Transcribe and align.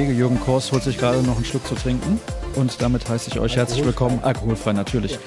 Kollege 0.00 0.18
Jürgen 0.18 0.40
Kors 0.40 0.72
holt 0.72 0.82
sich 0.82 0.96
gerade 0.96 1.22
noch 1.22 1.36
einen 1.36 1.44
Schluck 1.44 1.66
zu 1.66 1.74
trinken. 1.74 2.18
Und 2.56 2.80
damit 2.80 3.06
heiße 3.06 3.28
ich 3.30 3.38
euch 3.38 3.56
herzlich 3.56 3.84
willkommen, 3.84 4.20
alkoholfrei 4.22 4.72
natürlich. 4.72 5.18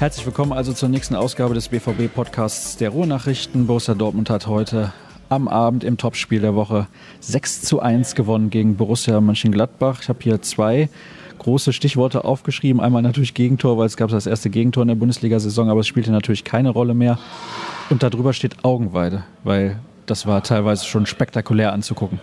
Herzlich 0.00 0.26
willkommen 0.26 0.52
also 0.52 0.72
zur 0.72 0.88
nächsten 0.88 1.14
Ausgabe 1.14 1.54
des 1.54 1.68
BVB-Podcasts 1.68 2.76
der 2.78 2.90
Ruhrnachrichten. 2.90 3.68
Borussia 3.68 3.94
Dortmund 3.94 4.28
hat 4.28 4.48
heute 4.48 4.92
am 5.28 5.46
Abend 5.46 5.84
im 5.84 5.98
Topspiel 5.98 6.40
der 6.40 6.56
Woche 6.56 6.88
6 7.20 7.62
zu 7.62 7.78
1 7.78 8.16
gewonnen 8.16 8.50
gegen 8.50 8.74
Borussia 8.76 9.20
Mönchengladbach. 9.20 10.00
Ich 10.02 10.08
habe 10.08 10.18
hier 10.20 10.42
zwei 10.42 10.88
große 11.38 11.72
Stichworte 11.72 12.24
aufgeschrieben. 12.24 12.82
Einmal 12.82 13.02
natürlich 13.02 13.34
Gegentor, 13.34 13.78
weil 13.78 13.86
es 13.86 13.96
gab 13.96 14.10
das 14.10 14.26
erste 14.26 14.50
Gegentor 14.50 14.82
in 14.82 14.88
der 14.88 14.96
Bundesliga-Saison, 14.96 15.70
aber 15.70 15.78
es 15.78 15.86
spielte 15.86 16.10
natürlich 16.10 16.42
keine 16.42 16.70
Rolle 16.70 16.94
mehr. 16.94 17.20
Und 17.88 18.02
darüber 18.02 18.32
steht 18.32 18.64
Augenweide, 18.64 19.22
weil 19.44 19.78
das 20.06 20.26
war 20.26 20.42
teilweise 20.42 20.86
schon 20.86 21.06
spektakulär 21.06 21.72
anzugucken. 21.72 22.18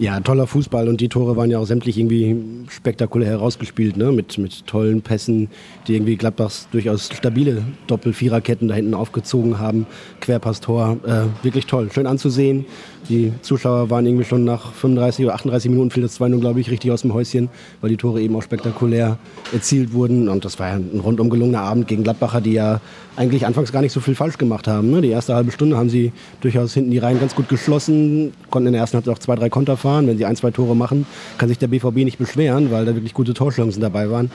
Ja, 0.00 0.20
toller 0.20 0.46
Fußball 0.46 0.86
und 0.86 1.00
die 1.00 1.08
Tore 1.08 1.36
waren 1.36 1.50
ja 1.50 1.58
auch 1.58 1.66
sämtlich 1.66 1.98
irgendwie 1.98 2.36
spektakulär 2.68 3.30
herausgespielt, 3.30 3.96
ne? 3.96 4.12
mit, 4.12 4.38
mit 4.38 4.64
tollen 4.64 5.02
Pässen, 5.02 5.48
die 5.88 5.96
irgendwie 5.96 6.14
Gladbachs 6.14 6.68
durchaus 6.70 7.06
stabile 7.12 7.64
Doppel-Viererketten 7.88 8.68
da 8.68 8.76
hinten 8.76 8.94
aufgezogen 8.94 9.58
haben. 9.58 9.86
Querpasstor, 10.20 10.98
äh, 11.04 11.44
wirklich 11.44 11.66
toll, 11.66 11.90
schön 11.92 12.06
anzusehen. 12.06 12.64
Die 13.08 13.32
Zuschauer 13.42 13.90
waren 13.90 14.06
irgendwie 14.06 14.24
schon 14.24 14.44
nach 14.44 14.72
35 14.72 15.24
oder 15.24 15.34
38 15.34 15.68
Minuten 15.68 15.90
fiel 15.90 16.04
das 16.04 16.20
2-0, 16.20 16.38
glaube 16.38 16.60
ich, 16.60 16.70
richtig 16.70 16.92
aus 16.92 17.02
dem 17.02 17.12
Häuschen, 17.12 17.48
weil 17.80 17.90
die 17.90 17.96
Tore 17.96 18.20
eben 18.20 18.36
auch 18.36 18.42
spektakulär 18.42 19.18
erzielt 19.52 19.92
wurden. 19.92 20.28
Und 20.28 20.44
das 20.44 20.60
war 20.60 20.68
ja 20.68 20.74
ein 20.74 21.00
rundum 21.02 21.28
gelungener 21.28 21.62
Abend 21.62 21.88
gegen 21.88 22.04
Gladbacher, 22.04 22.40
die 22.40 22.52
ja 22.52 22.80
eigentlich 23.16 23.46
anfangs 23.46 23.72
gar 23.72 23.82
nicht 23.82 23.92
so 23.92 23.98
viel 23.98 24.14
falsch 24.14 24.38
gemacht 24.38 24.68
haben. 24.68 24.92
Ne? 24.92 25.00
Die 25.00 25.08
erste 25.08 25.34
halbe 25.34 25.50
Stunde 25.50 25.76
haben 25.76 25.90
sie 25.90 26.12
durchaus 26.40 26.74
hinten 26.74 26.92
die 26.92 26.98
Reihen 26.98 27.18
ganz 27.18 27.34
gut 27.34 27.48
geschlossen, 27.48 28.32
konnten 28.50 28.68
in 28.68 28.72
der 28.74 28.82
ersten 28.82 28.96
Halbzeit 28.96 29.14
auch 29.14 29.18
zwei, 29.18 29.34
drei 29.34 29.48
Konter 29.48 29.76
fahren. 29.76 29.87
Wenn 29.96 30.18
sie 30.18 30.24
ein, 30.24 30.36
zwei 30.36 30.50
Tore 30.50 30.76
machen, 30.76 31.06
kann 31.38 31.48
sich 31.48 31.58
der 31.58 31.68
BVB 31.68 31.96
nicht 31.96 32.18
beschweren, 32.18 32.70
weil 32.70 32.84
da 32.84 32.94
wirklich 32.94 33.14
gute 33.14 33.34
Torchancen 33.34 33.80
dabei 33.80 34.10
waren. 34.10 34.30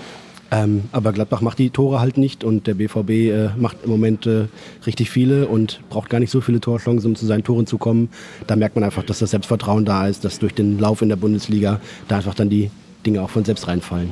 Ähm, 0.51 0.83
aber 0.91 1.13
Gladbach 1.13 1.41
macht 1.41 1.57
die 1.57 1.71
Tore 1.71 1.99
halt 1.99 2.17
nicht 2.17 2.43
und 2.43 2.67
der 2.67 2.75
BVB 2.75 3.09
äh, 3.09 3.49
macht 3.57 3.77
im 3.83 3.89
Moment 3.89 4.27
äh, 4.27 4.45
richtig 4.85 5.09
viele 5.09 5.47
und 5.47 5.79
braucht 5.89 6.09
gar 6.09 6.19
nicht 6.19 6.29
so 6.29 6.41
viele 6.41 6.59
Torchancen, 6.59 7.11
um 7.11 7.15
zu 7.15 7.25
seinen 7.25 7.43
Toren 7.43 7.65
zu 7.65 7.77
kommen. 7.77 8.09
Da 8.45 8.55
merkt 8.55 8.75
man 8.75 8.83
einfach, 8.83 9.03
dass 9.03 9.19
das 9.19 9.31
Selbstvertrauen 9.31 9.85
da 9.85 10.07
ist, 10.07 10.23
dass 10.25 10.39
durch 10.39 10.53
den 10.53 10.77
Lauf 10.77 11.01
in 11.01 11.09
der 11.09 11.15
Bundesliga 11.15 11.79
da 12.07 12.17
einfach 12.17 12.35
dann 12.35 12.49
die 12.49 12.69
Dinge 13.05 13.21
auch 13.21 13.29
von 13.29 13.45
selbst 13.45 13.67
reinfallen. 13.67 14.09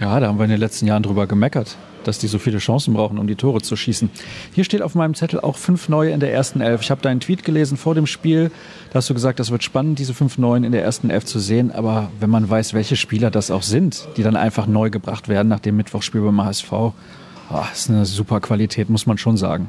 Ja, 0.00 0.18
da 0.18 0.28
haben 0.28 0.38
wir 0.38 0.44
in 0.44 0.50
den 0.50 0.60
letzten 0.60 0.86
Jahren 0.86 1.02
drüber 1.02 1.26
gemeckert 1.26 1.76
dass 2.04 2.18
die 2.18 2.26
so 2.26 2.38
viele 2.38 2.58
Chancen 2.58 2.94
brauchen, 2.94 3.18
um 3.18 3.26
die 3.26 3.34
Tore 3.34 3.60
zu 3.60 3.76
schießen. 3.76 4.10
Hier 4.54 4.64
steht 4.64 4.82
auf 4.82 4.94
meinem 4.94 5.14
Zettel 5.14 5.40
auch 5.40 5.56
fünf 5.56 5.88
neue 5.88 6.10
in 6.10 6.20
der 6.20 6.32
ersten 6.32 6.60
Elf. 6.60 6.82
Ich 6.82 6.90
habe 6.90 7.02
deinen 7.02 7.20
Tweet 7.20 7.44
gelesen 7.44 7.76
vor 7.76 7.94
dem 7.94 8.06
Spiel. 8.06 8.50
Da 8.90 8.96
hast 8.96 9.10
du 9.10 9.14
gesagt, 9.14 9.40
das 9.40 9.50
wird 9.50 9.62
spannend, 9.62 9.98
diese 9.98 10.14
fünf 10.14 10.38
neuen 10.38 10.64
in 10.64 10.72
der 10.72 10.82
ersten 10.82 11.10
Elf 11.10 11.24
zu 11.24 11.38
sehen. 11.38 11.72
Aber 11.72 12.10
wenn 12.20 12.30
man 12.30 12.48
weiß, 12.48 12.74
welche 12.74 12.96
Spieler 12.96 13.30
das 13.30 13.50
auch 13.50 13.62
sind, 13.62 14.08
die 14.16 14.22
dann 14.22 14.36
einfach 14.36 14.66
neu 14.66 14.90
gebracht 14.90 15.28
werden 15.28 15.48
nach 15.48 15.60
dem 15.60 15.76
Mittwochsspiel 15.76 16.20
beim 16.20 16.42
HSV, 16.42 16.72
oh, 16.72 16.92
ist 17.72 17.90
eine 17.90 18.06
super 18.06 18.40
Qualität, 18.40 18.90
muss 18.90 19.06
man 19.06 19.18
schon 19.18 19.36
sagen. 19.36 19.68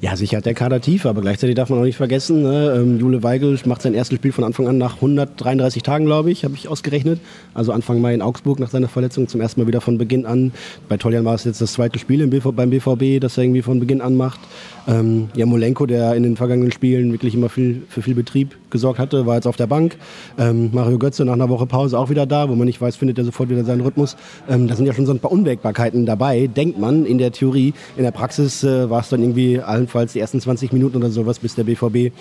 Ja, 0.00 0.16
sicher 0.16 0.38
hat 0.38 0.46
der 0.46 0.54
Kader 0.54 0.80
tief, 0.80 1.06
aber 1.06 1.20
gleichzeitig 1.20 1.54
darf 1.54 1.70
man 1.70 1.78
auch 1.78 1.84
nicht 1.84 1.96
vergessen, 1.96 2.42
ne, 2.42 2.74
ähm, 2.76 2.98
Jule 2.98 3.22
Weigel 3.22 3.58
macht 3.66 3.82
sein 3.82 3.94
erstes 3.94 4.16
Spiel 4.16 4.32
von 4.32 4.44
Anfang 4.44 4.68
an 4.68 4.78
nach 4.78 4.96
133 4.96 5.82
Tagen, 5.82 6.06
glaube 6.06 6.30
ich, 6.30 6.44
habe 6.44 6.54
ich 6.54 6.68
ausgerechnet. 6.68 7.20
Also 7.54 7.72
Anfang 7.72 8.00
Mai 8.00 8.14
in 8.14 8.22
Augsburg 8.22 8.58
nach 8.58 8.70
seiner 8.70 8.88
Verletzung 8.88 9.28
zum 9.28 9.40
ersten 9.40 9.60
Mal 9.60 9.66
wieder 9.66 9.80
von 9.80 9.98
Beginn 9.98 10.26
an. 10.26 10.52
Bei 10.88 10.96
Toljan 10.96 11.24
war 11.24 11.34
es 11.34 11.44
jetzt 11.44 11.60
das 11.60 11.72
zweite 11.74 11.98
Spiel 11.98 12.26
BV, 12.26 12.52
beim 12.52 12.70
BVB, 12.70 13.20
das 13.20 13.36
er 13.36 13.44
irgendwie 13.44 13.62
von 13.62 13.80
Beginn 13.80 14.00
an 14.00 14.16
macht. 14.16 14.40
Ähm, 14.88 15.28
Jamolenko, 15.34 15.86
der 15.86 16.14
in 16.14 16.24
den 16.24 16.36
vergangenen 16.36 16.72
Spielen 16.72 17.12
wirklich 17.12 17.34
immer 17.34 17.48
viel, 17.48 17.82
für 17.88 18.02
viel 18.02 18.14
Betrieb 18.14 18.56
gesorgt 18.70 18.98
hatte, 18.98 19.26
war 19.26 19.36
jetzt 19.36 19.46
auf 19.46 19.56
der 19.56 19.66
Bank. 19.68 19.96
Ähm, 20.38 20.70
Mario 20.72 20.98
Götze 20.98 21.24
nach 21.24 21.34
einer 21.34 21.48
Woche 21.48 21.66
Pause 21.66 21.98
auch 21.98 22.10
wieder 22.10 22.26
da, 22.26 22.48
wo 22.48 22.54
man 22.54 22.66
nicht 22.66 22.80
weiß, 22.80 22.96
findet 22.96 23.18
er 23.18 23.24
sofort 23.24 23.48
wieder 23.48 23.64
seinen 23.64 23.82
Rhythmus. 23.82 24.16
Ähm, 24.48 24.66
da 24.66 24.74
sind 24.74 24.86
ja 24.86 24.92
schon 24.92 25.06
so 25.06 25.12
ein 25.12 25.20
paar 25.20 25.30
Unwägbarkeiten 25.30 26.04
dabei, 26.06 26.48
denkt 26.48 26.78
man 26.78 27.06
in 27.06 27.18
der 27.18 27.30
Theorie. 27.30 27.74
In 27.96 28.02
der 28.02 28.10
Praxis 28.10 28.64
äh, 28.64 28.90
war 28.90 29.00
es 29.00 29.08
dann 29.08 29.20
irgendwie 29.20 29.60
allenfalls 29.72 30.12
die 30.12 30.20
ersten 30.20 30.40
20 30.40 30.72
Minuten 30.72 30.96
oder 30.96 31.10
sowas, 31.10 31.38
bis 31.38 31.54
der 31.54 31.64
BVB 31.64 32.12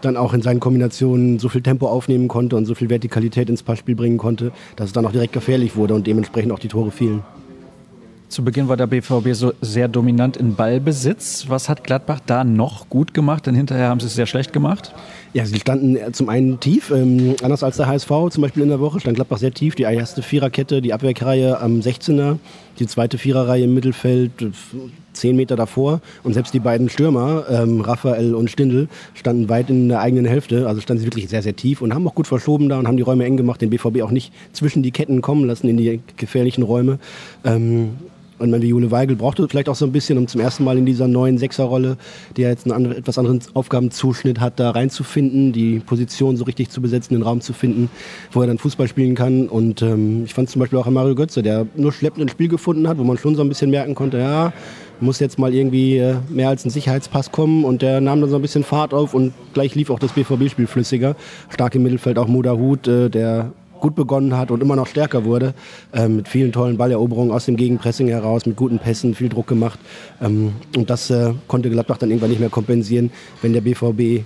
dann 0.00 0.16
auch 0.16 0.34
in 0.34 0.42
seinen 0.42 0.60
Kombinationen 0.60 1.38
so 1.38 1.48
viel 1.48 1.62
Tempo 1.62 1.88
aufnehmen 1.88 2.28
konnte 2.28 2.56
und 2.56 2.66
so 2.66 2.74
viel 2.74 2.90
Vertikalität 2.90 3.50
ins 3.50 3.62
Passspiel 3.62 3.96
bringen 3.96 4.18
konnte, 4.18 4.52
dass 4.76 4.88
es 4.88 4.92
dann 4.92 5.06
auch 5.06 5.12
direkt 5.12 5.32
gefährlich 5.32 5.76
wurde 5.76 5.94
und 5.94 6.06
dementsprechend 6.06 6.52
auch 6.52 6.58
die 6.58 6.68
Tore 6.68 6.90
fielen. 6.90 7.22
Zu 8.28 8.44
Beginn 8.44 8.68
war 8.68 8.76
der 8.76 8.86
BVB 8.86 9.32
so 9.32 9.54
sehr 9.62 9.88
dominant 9.88 10.36
in 10.36 10.54
Ballbesitz. 10.54 11.46
Was 11.48 11.70
hat 11.70 11.82
Gladbach 11.82 12.20
da 12.26 12.44
noch 12.44 12.90
gut 12.90 13.14
gemacht? 13.14 13.46
Denn 13.46 13.54
hinterher 13.54 13.88
haben 13.88 14.00
sie 14.00 14.06
es 14.06 14.14
sehr 14.14 14.26
schlecht 14.26 14.52
gemacht. 14.52 14.94
Ja, 15.34 15.44
sie 15.44 15.60
standen 15.60 15.98
zum 16.14 16.30
einen 16.30 16.58
tief, 16.58 16.90
ähm, 16.90 17.36
anders 17.42 17.62
als 17.62 17.76
der 17.76 17.86
HSV 17.86 18.08
zum 18.30 18.40
Beispiel 18.40 18.62
in 18.62 18.70
der 18.70 18.80
Woche, 18.80 18.98
stand 18.98 19.16
Gladbach 19.16 19.38
sehr 19.38 19.52
tief. 19.52 19.74
Die 19.74 19.82
erste 19.82 20.22
Viererkette, 20.22 20.80
die 20.80 20.94
Abwehrreihe 20.94 21.60
am 21.60 21.80
16er, 21.80 22.38
die 22.78 22.86
zweite 22.86 23.18
Viererreihe 23.18 23.64
im 23.64 23.74
Mittelfeld, 23.74 24.32
zehn 25.12 25.36
Meter 25.36 25.54
davor. 25.54 26.00
Und 26.22 26.32
selbst 26.32 26.54
die 26.54 26.60
beiden 26.60 26.88
Stürmer, 26.88 27.44
ähm, 27.50 27.82
Raphael 27.82 28.34
und 28.34 28.50
Stindl, 28.50 28.88
standen 29.12 29.50
weit 29.50 29.68
in 29.68 29.90
der 29.90 30.00
eigenen 30.00 30.24
Hälfte. 30.24 30.66
Also 30.66 30.80
standen 30.80 31.00
sie 31.02 31.06
wirklich 31.06 31.28
sehr, 31.28 31.42
sehr 31.42 31.54
tief 31.56 31.82
und 31.82 31.94
haben 31.94 32.08
auch 32.08 32.14
gut 32.14 32.26
verschoben 32.26 32.70
da 32.70 32.78
und 32.78 32.88
haben 32.88 32.96
die 32.96 33.02
Räume 33.02 33.24
eng 33.26 33.36
gemacht, 33.36 33.60
den 33.60 33.70
BVB 33.70 34.00
auch 34.02 34.10
nicht 34.10 34.32
zwischen 34.52 34.82
die 34.82 34.92
Ketten 34.92 35.20
kommen 35.20 35.46
lassen 35.46 35.68
in 35.68 35.76
die 35.76 36.00
gefährlichen 36.16 36.62
Räume. 36.62 36.98
Ähm, 37.44 37.90
und 38.38 38.62
wie 38.62 38.68
Jule 38.68 38.90
Weigel 38.90 39.16
brauchte 39.16 39.48
vielleicht 39.48 39.68
auch 39.68 39.74
so 39.74 39.84
ein 39.84 39.92
bisschen, 39.92 40.18
um 40.18 40.26
zum 40.26 40.40
ersten 40.40 40.64
Mal 40.64 40.78
in 40.78 40.86
dieser 40.86 41.08
neuen 41.08 41.38
Sechserrolle, 41.38 41.96
die 42.36 42.42
ja 42.42 42.48
jetzt 42.48 42.66
einen 42.66 42.74
andere, 42.74 42.96
etwas 42.96 43.18
anderen 43.18 43.40
Aufgabenzuschnitt 43.54 44.40
hat, 44.40 44.60
da 44.60 44.70
reinzufinden, 44.70 45.52
die 45.52 45.80
Position 45.80 46.36
so 46.36 46.44
richtig 46.44 46.70
zu 46.70 46.80
besetzen, 46.80 47.14
den 47.14 47.22
Raum 47.22 47.40
zu 47.40 47.52
finden, 47.52 47.90
wo 48.32 48.40
er 48.40 48.46
dann 48.46 48.58
Fußball 48.58 48.88
spielen 48.88 49.14
kann. 49.14 49.48
Und 49.48 49.82
ähm, 49.82 50.24
ich 50.24 50.34
fand 50.34 50.50
zum 50.50 50.60
Beispiel 50.60 50.78
auch 50.78 50.86
an 50.86 50.94
Mario 50.94 51.14
Götze, 51.14 51.42
der 51.42 51.66
nur 51.76 51.92
schleppend 51.92 52.26
ein 52.26 52.28
Spiel 52.28 52.48
gefunden 52.48 52.88
hat, 52.88 52.98
wo 52.98 53.04
man 53.04 53.18
schon 53.18 53.34
so 53.34 53.42
ein 53.42 53.48
bisschen 53.48 53.70
merken 53.70 53.94
konnte, 53.94 54.18
ja, 54.18 54.52
muss 55.00 55.20
jetzt 55.20 55.38
mal 55.38 55.54
irgendwie 55.54 55.98
äh, 55.98 56.16
mehr 56.28 56.48
als 56.48 56.64
ein 56.64 56.70
Sicherheitspass 56.70 57.30
kommen 57.30 57.64
und 57.64 57.82
der 57.82 58.00
nahm 58.00 58.20
dann 58.20 58.30
so 58.30 58.36
ein 58.36 58.42
bisschen 58.42 58.64
Fahrt 58.64 58.92
auf 58.92 59.14
und 59.14 59.32
gleich 59.54 59.74
lief 59.74 59.90
auch 59.90 59.98
das 59.98 60.12
BVB-Spiel 60.12 60.66
flüssiger. 60.66 61.14
Stark 61.50 61.74
im 61.74 61.82
Mittelfeld 61.82 62.18
auch 62.18 62.26
Moda 62.26 62.52
Hut, 62.52 62.88
äh, 62.88 63.08
der 63.08 63.52
gut 63.80 63.94
begonnen 63.94 64.36
hat 64.36 64.50
und 64.50 64.62
immer 64.62 64.76
noch 64.76 64.86
stärker 64.86 65.24
wurde, 65.24 65.54
ähm, 65.92 66.16
mit 66.16 66.28
vielen 66.28 66.52
tollen 66.52 66.76
Balleroberungen 66.76 67.32
aus 67.32 67.46
dem 67.46 67.56
Gegenpressing 67.56 68.08
heraus, 68.08 68.46
mit 68.46 68.56
guten 68.56 68.78
Pässen, 68.78 69.14
viel 69.14 69.28
Druck 69.28 69.46
gemacht. 69.46 69.78
Ähm, 70.20 70.52
und 70.76 70.90
das 70.90 71.10
äh, 71.10 71.32
konnte 71.46 71.70
Gladbach 71.70 71.98
dann 71.98 72.10
irgendwann 72.10 72.30
nicht 72.30 72.40
mehr 72.40 72.50
kompensieren, 72.50 73.10
wenn 73.42 73.52
der 73.52 73.60
BVB 73.60 74.24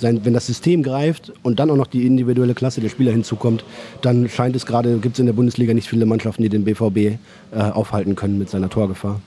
sein, 0.00 0.20
wenn 0.24 0.32
das 0.32 0.46
System 0.46 0.82
greift 0.82 1.32
und 1.42 1.58
dann 1.58 1.70
auch 1.70 1.76
noch 1.76 1.86
die 1.86 2.06
individuelle 2.06 2.54
Klasse 2.54 2.80
der 2.80 2.88
Spieler 2.88 3.12
hinzukommt, 3.12 3.64
dann 4.02 4.28
scheint 4.28 4.56
es 4.56 4.66
gerade, 4.66 4.98
gibt 4.98 5.16
es 5.16 5.20
in 5.20 5.26
der 5.26 5.32
Bundesliga 5.32 5.74
nicht 5.74 5.88
viele 5.88 6.06
Mannschaften, 6.06 6.42
die 6.42 6.48
den 6.48 6.64
BVB 6.64 6.96
äh, 6.96 7.16
aufhalten 7.56 8.14
können 8.14 8.38
mit 8.38 8.48
seiner 8.48 8.68
Torgefahr. 8.68 9.20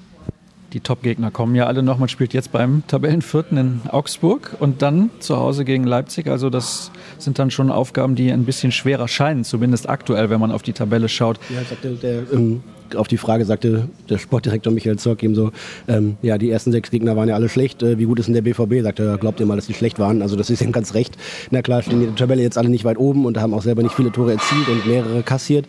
Die 0.74 0.80
Top-Gegner 0.80 1.32
kommen 1.32 1.54
ja 1.56 1.68
alle 1.68 1.84
noch. 1.84 1.98
Man 1.98 2.08
spielt 2.08 2.34
jetzt 2.34 2.54
beim 2.54 2.84
Tabellenvierten 2.88 3.58
in 3.58 3.82
Augsburg 3.90 4.56
und 4.60 4.82
dann 4.82 5.10
zu 5.20 5.36
Hause 5.36 5.66
gegen 5.66 5.84
Leipzig. 5.84 6.28
Also 6.28 6.50
das 6.50 6.92
sind 7.18 7.40
dann 7.40 7.52
schon 7.52 7.70
Aufgaben, 7.70 8.16
die 8.16 8.32
ein 8.32 8.46
bisschen 8.46 8.72
schwerer 8.72 9.10
scheinen, 9.10 9.44
zumindest 9.44 9.90
aktuell, 9.90 10.30
wenn 10.30 10.40
man 10.40 10.52
auf 10.52 10.62
die 10.62 10.72
Tabelle 10.72 11.10
schaut. 11.10 11.40
Ja, 11.50 11.62
sagte 11.64 11.96
der, 11.96 12.32
ähm, 12.32 12.62
auf 12.96 13.10
die 13.10 13.18
Frage 13.18 13.44
sagte 13.44 13.90
der 14.10 14.18
Sportdirektor 14.18 14.72
Michael 14.72 14.98
Zorc 14.98 15.24
eben 15.24 15.36
so, 15.36 15.52
ähm, 15.90 16.16
ja, 16.22 16.38
die 16.38 16.50
ersten 16.50 16.72
sechs 16.72 16.90
Gegner 16.90 17.18
waren 17.18 17.28
ja 17.28 17.36
alle 17.36 17.50
schlecht. 17.50 17.84
Äh, 17.84 17.98
wie 17.98 18.06
gut 18.06 18.20
ist 18.20 18.28
denn 18.28 18.34
der 18.34 18.42
BVB? 18.42 18.82
Sagte 18.82 19.04
er, 19.04 19.18
glaubt 19.18 19.42
ihr 19.42 19.46
mal, 19.46 19.58
dass 19.58 19.68
die 19.68 19.74
schlecht 19.74 20.00
waren? 20.00 20.22
Also 20.22 20.38
das 20.38 20.50
ist 20.50 20.62
ihm 20.62 20.72
ganz 20.72 20.94
recht. 20.94 21.18
Na 21.52 21.62
klar, 21.62 21.82
stehen 21.82 22.00
die 22.00 22.08
Tabelle 22.16 22.42
jetzt 22.42 22.58
alle 22.58 22.70
nicht 22.70 22.86
weit 22.86 22.98
oben 22.98 23.26
und 23.26 23.38
haben 23.38 23.54
auch 23.54 23.62
selber 23.62 23.84
nicht 23.84 23.96
viele 23.96 24.12
Tore 24.12 24.34
erzielt 24.34 24.70
und 24.70 24.88
mehrere 24.88 25.22
kassiert. 25.22 25.68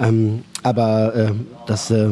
Ähm, 0.00 0.42
aber 0.62 1.14
äh, 1.14 1.32
das 1.66 1.90
äh, 1.90 2.10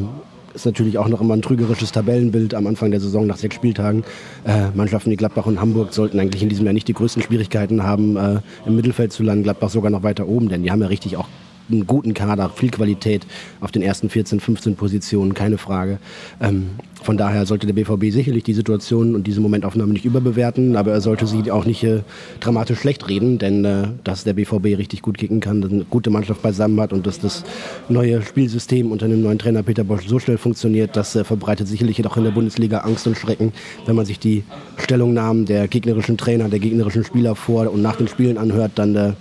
ist 0.55 0.67
natürlich 0.67 0.99
auch 0.99 1.09
noch 1.09 1.21
immer 1.21 1.35
ein 1.35 1.43
trügerisches 1.43 1.93
Tabellenbild 1.93 2.55
am 2.55 2.67
Anfang 2.67 2.91
der 2.91 3.01
Saison 3.01 3.27
nach 3.27 3.37
sechs 3.37 3.55
Spieltagen. 3.55 4.05
Äh, 4.45 4.71
Mannschaften 4.75 5.11
wie 5.11 5.17
Gladbach 5.17 5.47
und 5.47 5.61
Hamburg 5.61 5.93
sollten 5.93 6.19
eigentlich 6.21 6.43
in 6.43 6.49
diesem 6.49 6.65
Jahr 6.65 6.75
nicht 6.75 6.89
die 6.89 6.95
größten 6.95 7.23
Schwierigkeiten 7.23 7.83
haben, 7.83 8.17
äh, 8.17 8.41
im 8.67 8.77
Mittelfeld 8.77 9.13
zu 9.13 9.23
landen. 9.23 9.45
Gladbach 9.45 9.71
sogar 9.71 9.91
noch 9.91 10.03
weiter 10.03 10.29
oben, 10.29 10.49
denn 10.49 10.63
die 10.63 10.71
haben 10.71 10.81
ja 10.81 10.89
richtig 10.89 11.17
auch 11.17 11.29
einen 11.71 11.87
guten 11.87 12.15
Kader, 12.15 12.51
viel 12.51 12.71
Qualität 12.71 13.27
auf 13.61 13.71
den 13.71 13.83
ersten 13.83 14.11
14, 14.11 14.41
15 14.41 14.77
Positionen, 14.77 15.35
keine 15.35 15.59
Frage. 15.59 15.99
Ähm, 16.41 16.71
von 17.03 17.17
daher 17.17 17.47
sollte 17.47 17.67
der 17.67 17.75
BVB 17.75 18.13
sicherlich 18.13 18.45
die 18.45 18.55
Situation 18.55 19.15
und 19.15 19.27
diese 19.27 19.41
Momentaufnahme 19.41 19.93
nicht 19.93 20.05
überbewerten, 20.05 20.77
aber 20.77 20.93
er 20.93 21.01
sollte 21.01 21.27
sie 21.27 21.51
auch 21.51 21.65
nicht 21.65 21.83
äh, 21.85 22.01
dramatisch 22.41 22.79
schlecht 22.79 23.09
reden, 23.09 23.39
denn 23.39 23.65
äh, 23.65 23.89
dass 24.05 24.25
der 24.25 24.35
BVB 24.35 24.79
richtig 24.79 25.03
gut 25.03 25.19
kicken 25.19 25.41
kann, 25.41 25.65
eine 25.65 25.85
gute 25.85 26.11
Mannschaft 26.11 26.43
beisammen 26.43 26.81
hat 26.81 26.93
und 26.93 27.07
dass 27.07 27.19
das 27.19 27.45
neue 27.89 28.23
Spielsystem 28.23 28.93
unter 28.93 29.09
dem 29.09 29.23
neuen 29.23 29.39
Trainer 29.39 29.63
Peter 29.63 29.85
Bosch 29.85 30.07
so 30.07 30.19
schnell 30.19 30.39
funktioniert, 30.39 30.97
das 30.97 31.17
äh, 31.17 31.25
verbreitet 31.25 31.69
sicherlich 31.69 32.05
auch 32.07 32.17
in 32.17 32.25
der 32.25 32.31
Bundesliga 32.31 32.79
Angst 32.79 33.07
und 33.07 33.17
Schrecken, 33.17 33.53
wenn 33.87 33.97
man 33.97 34.07
sich 34.07 34.19
die 34.19 34.45
Stellungnahmen 34.77 35.47
der 35.47 35.69
gegnerischen 35.69 36.17
Trainer, 36.17 36.49
der 36.49 36.59
gegnerischen 36.59 37.05
Spieler 37.05 37.35
vor 37.35 37.71
und 37.73 37.83
nach 37.83 37.97
den 37.97 38.09
Spielen 38.09 38.39
anhört, 38.39 38.73
dann 38.77 38.97
äh, 38.97 39.13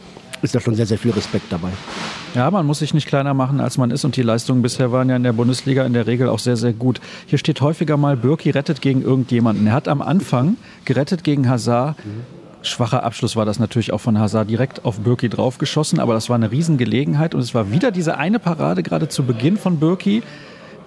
ist 0.42 0.56
da 0.56 0.60
schon 0.60 0.76
sehr, 0.76 0.86
sehr 0.86 0.98
viel 0.98 1.12
Respekt 1.12 1.52
dabei. 1.52 1.70
Ja, 2.34 2.50
man 2.50 2.66
muss 2.66 2.80
sich 2.80 2.94
nicht 2.94 3.08
kleiner 3.08 3.34
machen, 3.34 3.60
als 3.60 3.78
man 3.78 3.92
ist. 3.92 4.06
Und 4.06 4.16
die 4.16 4.22
Leistungen 4.22 4.62
bisher 4.62 4.92
waren 4.92 5.10
ja 5.10 5.16
in 5.16 5.24
der 5.24 5.34
Bundesliga 5.34 5.86
in 5.86 5.94
der 5.94 6.08
Regel 6.08 6.30
auch 6.30 6.40
sehr, 6.40 6.58
sehr 6.58 6.74
gut. 6.74 7.02
Hier 7.28 7.38
steht 7.38 7.62
häufiger 7.62 7.98
mal, 7.98 8.18
Birki 8.18 8.50
rettet 8.50 8.82
gegen 8.82 9.02
irgendjemanden. 9.02 9.68
Er 9.68 9.74
hat 9.74 9.88
am 9.88 10.02
Anfang 10.02 10.58
gerettet 10.86 11.24
gegen 11.24 11.50
Hazard. 11.50 11.98
Schwacher 12.64 13.04
Abschluss 13.04 13.36
war 13.36 13.46
das 13.46 13.60
natürlich 13.60 13.92
auch 13.92 14.00
von 14.00 14.20
Hazard 14.20 14.50
direkt 14.50 14.86
auf 14.86 15.00
Birki 15.00 15.30
draufgeschossen, 15.30 16.00
aber 16.00 16.14
das 16.14 16.30
war 16.30 16.36
eine 16.36 16.52
Riesengelegenheit 16.52 17.34
und 17.34 17.42
es 17.42 17.56
war 17.56 17.72
wieder 17.72 17.90
diese 17.92 18.18
eine 18.18 18.38
Parade 18.38 18.84
gerade 18.84 19.08
zu 19.08 19.24
Beginn 19.24 19.58
von 19.58 19.80
Birki, 19.80 20.22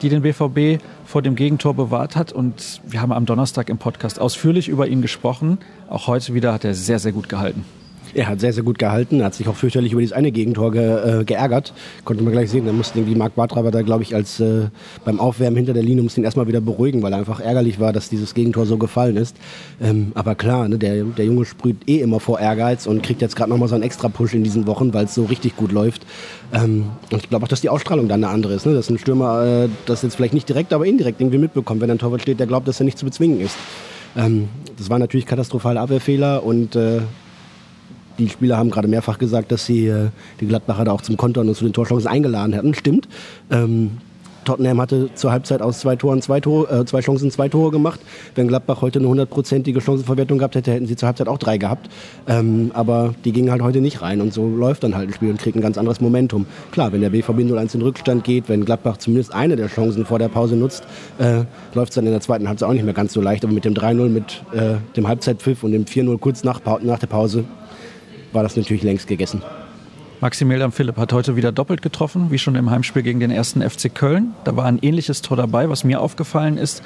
die 0.01 0.09
den 0.09 0.23
BVB 0.23 0.83
vor 1.05 1.23
dem 1.23 1.35
Gegentor 1.35 1.75
bewahrt 1.75 2.15
hat. 2.17 2.33
Und 2.33 2.81
wir 2.87 3.01
haben 3.01 3.13
am 3.13 3.27
Donnerstag 3.27 3.69
im 3.69 3.79
Podcast 3.79 4.21
ausführlich 4.21 4.69
über 4.69 4.87
ihn 4.87 5.03
gesprochen. 5.03 5.59
Auch 5.89 6.07
heute 6.07 6.35
wieder 6.35 6.53
hat 6.53 6.65
er 6.65 6.75
sehr, 6.75 6.99
sehr 6.99 7.13
gut 7.13 7.29
gehalten. 7.29 7.65
Er 8.15 8.29
hat 8.29 8.41
sehr, 8.41 8.53
sehr 8.53 8.63
gut 8.63 8.79
gehalten, 8.79 9.21
Er 9.21 9.27
hat 9.27 9.35
sich 9.35 9.49
auch 9.49 9.57
fürchterlich 9.57 9.93
über 9.93 10.01
dieses 10.01 10.15
eine 10.15 10.31
Gegentor 10.31 10.71
ge, 10.71 11.21
äh, 11.21 11.25
geärgert. 11.25 11.73
Konnte 12.05 12.23
man 12.23 12.33
gleich 12.33 12.51
sehen. 12.51 12.65
Da 12.65 12.73
musste 12.73 12.99
irgendwie 12.99 13.17
Marc 13.17 13.35
Bartra 13.35 13.63
da, 13.71 13.83
glaube 13.83 14.05
ich, 14.05 14.15
als 14.15 14.39
äh, 14.41 14.69
beim 15.05 15.19
Aufwärmen 15.19 15.57
hinter 15.57 15.73
der 15.73 15.83
Linie 15.83 16.03
musste 16.03 16.21
ihn 16.21 16.25
erstmal 16.25 16.47
wieder 16.47 16.61
beruhigen, 16.61 17.03
weil 17.03 17.13
er 17.13 17.19
einfach 17.19 17.41
ärgerlich 17.41 17.81
war, 17.81 17.93
dass 17.93 18.09
dieses 18.09 18.35
Gegentor 18.35 18.67
so 18.67 18.77
gefallen 18.77 19.17
ist. 19.17 19.37
Ähm, 19.83 20.13
aber 20.15 20.35
klar, 20.35 20.69
ne, 20.69 20.79
der, 20.79 21.05
der 21.05 21.25
Junge 21.25 21.45
sprüht 21.45 21.89
eh 21.89 22.01
immer 22.01 22.21
vor 22.21 22.39
Ehrgeiz 22.39 22.87
und 22.87 23.03
kriegt 23.03 23.21
jetzt 23.21 23.35
gerade 23.35 23.51
nochmal 23.51 23.69
so 23.69 23.75
einen 23.75 23.85
extra 23.85 24.09
Push 24.09 24.35
in 24.35 24.45
diesen 24.45 24.67
Wochen, 24.67 24.95
weil 24.95 25.07
es 25.07 25.15
so 25.15 25.25
richtig 25.25 25.57
gut 25.57 25.73
läuft. 25.73 26.07
Ähm, 26.53 26.87
und 27.11 27.23
ich 27.23 27.29
glaube 27.29 27.45
auch, 27.45 27.49
dass 27.49 27.61
die 27.61 27.69
Ausstrahlung 27.69 28.09
dann 28.09 28.23
eine 28.23 28.33
andere 28.33 28.55
ist. 28.55 28.67
Ne? 28.67 28.75
Dass 28.75 28.91
ein 28.91 28.99
Stürmer 28.99 29.65
äh, 29.65 29.69
das 29.87 30.03
jetzt 30.03 30.15
vielleicht 30.15 30.35
nicht 30.35 30.49
direkt, 30.49 30.73
aber 30.73 30.87
indirekt 30.87 31.21
irgendwie 31.21 31.39
mitbekommt, 31.39 31.81
wenn 31.81 31.91
ein 31.91 31.99
Torwart 31.99 32.23
steht, 32.23 32.39
der 32.39 32.47
glaubt, 32.47 32.69
dass 32.69 32.81
er 32.81 32.85
nicht 32.85 32.99
zu 32.99 33.05
bezwingen 33.05 33.41
ist. 33.41 33.57
Ähm, 34.17 34.49
das 34.77 34.91
war 34.91 34.99
natürlich 34.99 35.27
katastrophale 35.27 35.81
Abwehrfehler 35.81 36.45
und 36.45 36.77
äh, 36.77 37.01
die 38.19 38.29
Spieler 38.29 38.57
haben 38.57 38.71
gerade 38.71 38.89
mehrfach 38.89 39.19
gesagt, 39.19 39.53
dass 39.53 39.67
sie 39.67 39.89
äh, 39.89 40.09
die 40.41 40.47
Gladbacher 40.47 40.85
da 40.85 40.93
auch 40.93 41.03
zum 41.03 41.17
Kontern 41.17 41.49
und 41.49 41.55
zu 41.55 41.65
den 41.65 41.73
Torchancen 41.73 42.09
eingeladen 42.09 42.53
hätten. 42.53 42.75
Stimmt. 42.75 43.09
Ähm, 43.51 43.99
Tottenham 44.45 44.81
hatte 44.81 45.09
zur 45.15 45.33
Halbzeit 45.33 45.63
aus 45.63 45.81
zwei 45.81 45.97
Toren 45.97 46.23
zwei, 46.23 46.41
Tor, 46.41 46.71
äh, 46.71 46.85
zwei 46.85 47.01
Chancen 47.01 47.31
zwei 47.31 47.49
Tore 47.49 47.71
gemacht. 47.71 48.01
Wenn 48.35 48.49
Gladbach 48.49 48.83
heute 48.83 48.99
eine 48.99 49.09
hundertprozentige 49.09 49.81
Chancenverwertung 49.81 50.39
gehabt 50.39 50.55
hätte, 50.55 50.73
hätten 50.73 50.87
sie 50.87 50.97
zur 50.97 51.07
Halbzeit 51.07 51.29
auch 51.29 51.39
drei 51.39 51.59
gehabt. 51.59 51.91
Ähm, 52.29 52.71
aber 52.75 53.15
die 53.25 53.33
gingen 53.33 53.51
halt 53.51 53.63
heute 53.63 53.81
nicht 53.81 54.03
rein 54.03 54.21
und 54.21 54.33
so 54.33 54.47
läuft 54.47 54.85
dann 54.85 54.95
halt 54.95 55.09
ein 55.09 55.15
Spiel 55.15 55.31
und 55.31 55.39
kriegt 55.39 55.57
ein 55.57 55.63
ganz 55.63 55.79
anderes 55.79 56.01
Momentum. 56.01 56.47
Klar, 56.71 56.93
wenn 56.93 57.01
der 57.01 57.11
BVB 57.11 57.41
0-1 57.41 57.75
in 57.75 57.83
Rückstand 57.83 58.25
geht, 58.25 58.49
wenn 58.49 58.65
Gladbach 58.65 58.99
zumindest 58.99 59.35
eine 59.35 59.57
der 59.57 59.69
Chancen 59.69 60.05
vor 60.05 60.19
der 60.19 60.29
Pause 60.29 60.57
nutzt, 60.57 60.85
äh, 61.19 61.45
läuft 61.75 61.91
es 61.91 61.95
dann 61.95 62.07
in 62.07 62.13
der 62.13 62.21
zweiten 62.21 62.49
Halbzeit 62.49 62.69
auch 62.69 62.75
nicht 62.75 62.85
mehr 62.85 62.95
ganz 62.95 63.13
so 63.13 63.21
leicht. 63.21 63.45
Aber 63.45 63.53
mit 63.53 63.65
dem 63.65 63.75
3-0, 63.75 64.09
mit 64.09 64.43
äh, 64.53 64.75
dem 64.97 65.09
Halbzeitpfiff 65.09 65.65
und 65.65 65.73
dem 65.73 65.85
4-0 65.85 66.19
kurz 66.19 66.45
nach, 66.45 66.61
nach 66.83 66.99
der 66.99 67.07
Pause 67.07 67.45
war 68.35 68.43
das 68.43 68.57
natürlich 68.57 68.83
längst 68.83 69.07
gegessen. 69.07 69.43
Maximilian 70.21 70.73
Philipp 70.73 70.97
hat 70.97 71.13
heute 71.13 71.37
wieder 71.37 71.53
doppelt 71.53 71.83
getroffen, 71.83 72.31
wie 72.31 72.39
schon 72.39 72.55
im 72.55 72.71
Heimspiel 72.71 73.03
gegen 73.03 73.21
den 73.21 73.31
ersten 73.31 73.69
FC 73.69 73.95
Köln. 73.95 74.35
Da 74.45 74.57
war 74.57 74.65
ein 74.65 74.79
ähnliches 74.81 75.23
Tor 75.23 75.37
dabei. 75.37 75.69
Was 75.69 75.85
mir 75.85 76.01
aufgefallen 76.01 76.57
ist, 76.57 76.83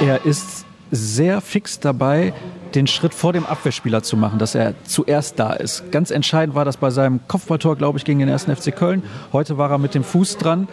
er 0.00 0.24
ist 0.26 0.66
sehr 0.90 1.40
fix 1.40 1.80
dabei, 1.80 2.32
den 2.74 2.86
Schritt 2.86 3.14
vor 3.14 3.32
dem 3.32 3.46
Abwehrspieler 3.46 4.02
zu 4.02 4.16
machen, 4.16 4.38
dass 4.38 4.54
er 4.54 4.74
zuerst 4.84 5.38
da 5.38 5.52
ist. 5.52 5.90
Ganz 5.90 6.10
entscheidend 6.10 6.54
war 6.54 6.64
das 6.64 6.76
bei 6.76 6.90
seinem 6.90 7.20
Kopfballtor, 7.26 7.76
glaube 7.76 7.98
ich, 7.98 8.04
gegen 8.04 8.18
den 8.18 8.28
ersten 8.28 8.54
FC 8.54 8.74
Köln. 8.76 9.02
Heute 9.32 9.58
war 9.58 9.70
er 9.70 9.78
mit 9.78 9.94
dem 9.94 10.04
Fuß 10.04 10.36
dran. 10.38 10.68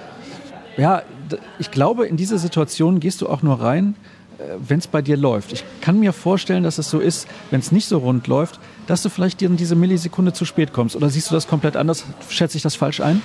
Ja, 0.77 1.03
ich 1.59 1.71
glaube, 1.71 2.05
in 2.05 2.17
diese 2.17 2.37
Situation 2.37 2.99
gehst 2.99 3.21
du 3.21 3.29
auch 3.29 3.41
nur 3.41 3.61
rein, 3.61 3.95
äh, 4.39 4.43
wenn 4.67 4.79
es 4.79 4.87
bei 4.87 5.01
dir 5.01 5.17
läuft. 5.17 5.53
Ich 5.53 5.63
kann 5.81 5.99
mir 5.99 6.13
vorstellen, 6.13 6.63
dass 6.63 6.77
es 6.77 6.89
so 6.89 6.99
ist, 6.99 7.27
wenn 7.49 7.59
es 7.59 7.71
nicht 7.71 7.87
so 7.87 7.99
rund 7.99 8.27
läuft, 8.27 8.59
dass 8.87 9.03
du 9.03 9.09
vielleicht 9.09 9.41
in 9.41 9.57
diese 9.57 9.75
Millisekunde 9.75 10.33
zu 10.33 10.45
spät 10.45 10.73
kommst. 10.73 10.95
Oder 10.95 11.09
siehst 11.09 11.29
du 11.29 11.35
das 11.35 11.47
komplett 11.47 11.75
anders? 11.75 12.05
Schätze 12.29 12.57
ich 12.57 12.63
das 12.63 12.75
falsch 12.75 13.01
ein? 13.01 13.21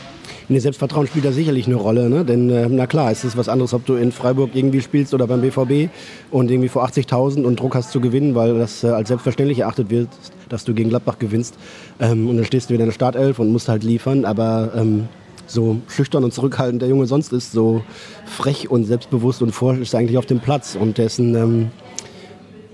Nee, 0.48 0.60
Selbstvertrauen 0.60 1.06
spielt 1.06 1.24
da 1.24 1.32
sicherlich 1.32 1.66
eine 1.66 1.76
Rolle. 1.76 2.08
Ne? 2.08 2.24
Denn 2.24 2.48
äh, 2.50 2.68
na 2.70 2.86
klar, 2.86 3.10
es 3.10 3.24
ist 3.24 3.36
was 3.36 3.48
anderes, 3.48 3.74
ob 3.74 3.84
du 3.84 3.94
in 3.94 4.12
Freiburg 4.12 4.50
irgendwie 4.54 4.80
spielst 4.80 5.12
oder 5.12 5.26
beim 5.26 5.42
BVB 5.42 5.90
und 6.30 6.50
irgendwie 6.50 6.68
vor 6.68 6.86
80.000 6.86 7.44
und 7.44 7.60
Druck 7.60 7.74
hast 7.74 7.90
zu 7.90 8.00
gewinnen, 8.00 8.34
weil 8.34 8.58
das 8.58 8.82
äh, 8.82 8.88
als 8.88 9.08
selbstverständlich 9.08 9.60
erachtet 9.60 9.90
wird, 9.90 10.08
dass 10.48 10.64
du 10.64 10.72
gegen 10.72 10.88
Gladbach 10.88 11.18
gewinnst. 11.18 11.56
Ähm, 12.00 12.28
und 12.28 12.36
dann 12.36 12.46
stehst 12.46 12.70
du 12.70 12.74
wieder 12.74 12.84
in 12.84 12.88
der 12.88 12.94
Startelf 12.94 13.38
und 13.38 13.52
musst 13.52 13.68
halt 13.68 13.82
liefern. 13.82 14.24
Aber 14.24 14.72
ähm, 14.74 15.08
so 15.46 15.80
schüchtern 15.88 16.24
und 16.24 16.32
zurückhaltend 16.32 16.82
der 16.82 16.88
Junge 16.88 17.06
sonst 17.06 17.32
ist, 17.32 17.52
so 17.52 17.82
frech 18.24 18.70
und 18.70 18.84
selbstbewusst 18.84 19.42
und 19.42 19.52
forsch 19.52 19.78
ist 19.78 19.94
er 19.94 20.00
eigentlich 20.00 20.18
auf 20.18 20.26
dem 20.26 20.40
Platz. 20.40 20.76
Und 20.80 20.98
ein, 20.98 21.34
ähm, 21.34 21.70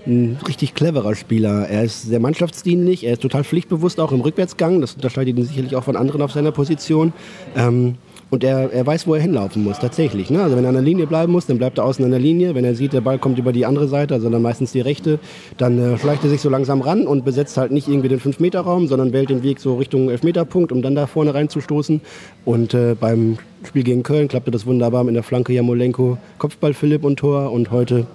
ein 0.07 0.37
richtig 0.47 0.73
cleverer 0.73 1.15
Spieler. 1.15 1.67
Er 1.67 1.83
ist 1.83 2.03
sehr 2.03 2.19
mannschaftsdienlich, 2.19 3.05
er 3.05 3.13
ist 3.13 3.21
total 3.21 3.43
pflichtbewusst 3.43 3.99
auch 3.99 4.11
im 4.11 4.21
Rückwärtsgang. 4.21 4.81
Das 4.81 4.93
unterscheidet 4.93 5.37
ihn 5.37 5.45
sicherlich 5.45 5.75
auch 5.75 5.83
von 5.83 5.95
anderen 5.95 6.21
auf 6.21 6.31
seiner 6.31 6.51
Position. 6.51 7.13
Ähm, 7.55 7.95
und 8.31 8.43
er, 8.43 8.73
er 8.73 8.85
weiß, 8.85 9.05
wo 9.07 9.13
er 9.13 9.21
hinlaufen 9.21 9.63
muss, 9.63 9.79
tatsächlich. 9.79 10.29
Ne? 10.29 10.41
Also 10.41 10.57
wenn 10.57 10.65
er 10.65 10.69
an 10.69 10.75
der 10.75 10.83
Linie 10.83 11.05
bleiben 11.05 11.31
muss, 11.31 11.45
dann 11.45 11.57
bleibt 11.57 11.77
er 11.77 11.85
außen 11.85 12.03
an 12.03 12.11
der 12.11 12.19
Linie. 12.19 12.55
Wenn 12.55 12.65
er 12.65 12.75
sieht, 12.75 12.91
der 12.91 13.01
Ball 13.01 13.19
kommt 13.19 13.37
über 13.37 13.53
die 13.53 13.65
andere 13.65 13.87
Seite, 13.87 14.15
also 14.15 14.29
dann 14.29 14.41
meistens 14.41 14.71
die 14.71 14.81
rechte, 14.81 15.19
dann 15.57 15.77
äh, 15.77 15.97
schleicht 15.97 16.23
er 16.23 16.29
sich 16.29 16.41
so 16.41 16.49
langsam 16.49 16.81
ran 16.81 17.05
und 17.05 17.23
besetzt 17.23 17.55
halt 17.57 17.71
nicht 17.71 17.87
irgendwie 17.87 18.09
den 18.09 18.19
5-Meter-Raum, 18.19 18.87
sondern 18.87 19.13
wählt 19.13 19.29
den 19.29 19.43
Weg 19.43 19.59
so 19.59 19.75
Richtung 19.75 20.09
Elfmeterpunkt, 20.09 20.71
um 20.71 20.81
dann 20.81 20.95
da 20.95 21.05
vorne 21.05 21.33
reinzustoßen. 21.33 22.01
Und 22.45 22.73
äh, 22.73 22.95
beim 22.99 23.37
Spiel 23.63 23.83
gegen 23.83 24.03
Köln 24.03 24.27
klappte 24.27 24.51
das 24.51 24.65
wunderbar 24.65 25.03
mit 25.03 25.15
der 25.15 25.23
Flanke 25.23 25.53
Jamolenko, 25.53 26.17
Kopfball 26.39 26.73
Philipp 26.73 27.03
und 27.03 27.17
Tor. 27.17 27.51
Und 27.51 27.69
heute 27.69 28.07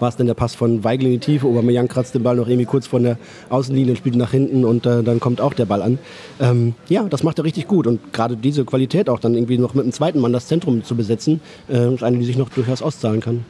war 0.00 0.08
es 0.08 0.16
dann 0.16 0.26
der 0.26 0.34
Pass 0.34 0.54
von 0.54 0.84
Weigl 0.84 1.06
in 1.06 1.12
die 1.12 1.18
Tiefe. 1.18 1.46
Aubameyang 1.46 1.88
kratzt 1.88 2.14
den 2.14 2.22
Ball 2.22 2.36
noch 2.36 2.48
irgendwie 2.48 2.66
kurz 2.66 2.86
von 2.86 3.02
der 3.02 3.18
Außenlinie, 3.50 3.96
spielt 3.96 4.16
nach 4.16 4.30
hinten 4.30 4.64
und 4.64 4.86
äh, 4.86 5.02
dann 5.02 5.20
kommt 5.20 5.40
auch 5.40 5.54
der 5.54 5.66
Ball 5.66 5.82
an. 5.82 5.98
Ähm, 6.40 6.74
ja, 6.88 7.04
das 7.04 7.22
macht 7.22 7.38
er 7.38 7.44
richtig 7.44 7.68
gut 7.68 7.86
und 7.86 8.12
gerade 8.12 8.36
diese 8.36 8.64
Qualität 8.64 9.08
auch 9.08 9.18
dann 9.18 9.34
irgendwie 9.34 9.58
noch 9.58 9.74
mit 9.74 9.84
dem 9.84 9.92
zweiten 9.92 10.20
Mann 10.20 10.32
das 10.32 10.46
Zentrum 10.46 10.84
zu 10.84 10.96
besetzen, 10.96 11.40
äh, 11.68 11.92
ist 11.94 12.02
eine, 12.02 12.18
die 12.18 12.24
sich 12.24 12.36
noch 12.36 12.48
durchaus 12.48 12.82
auszahlen 12.82 13.20
kann 13.20 13.44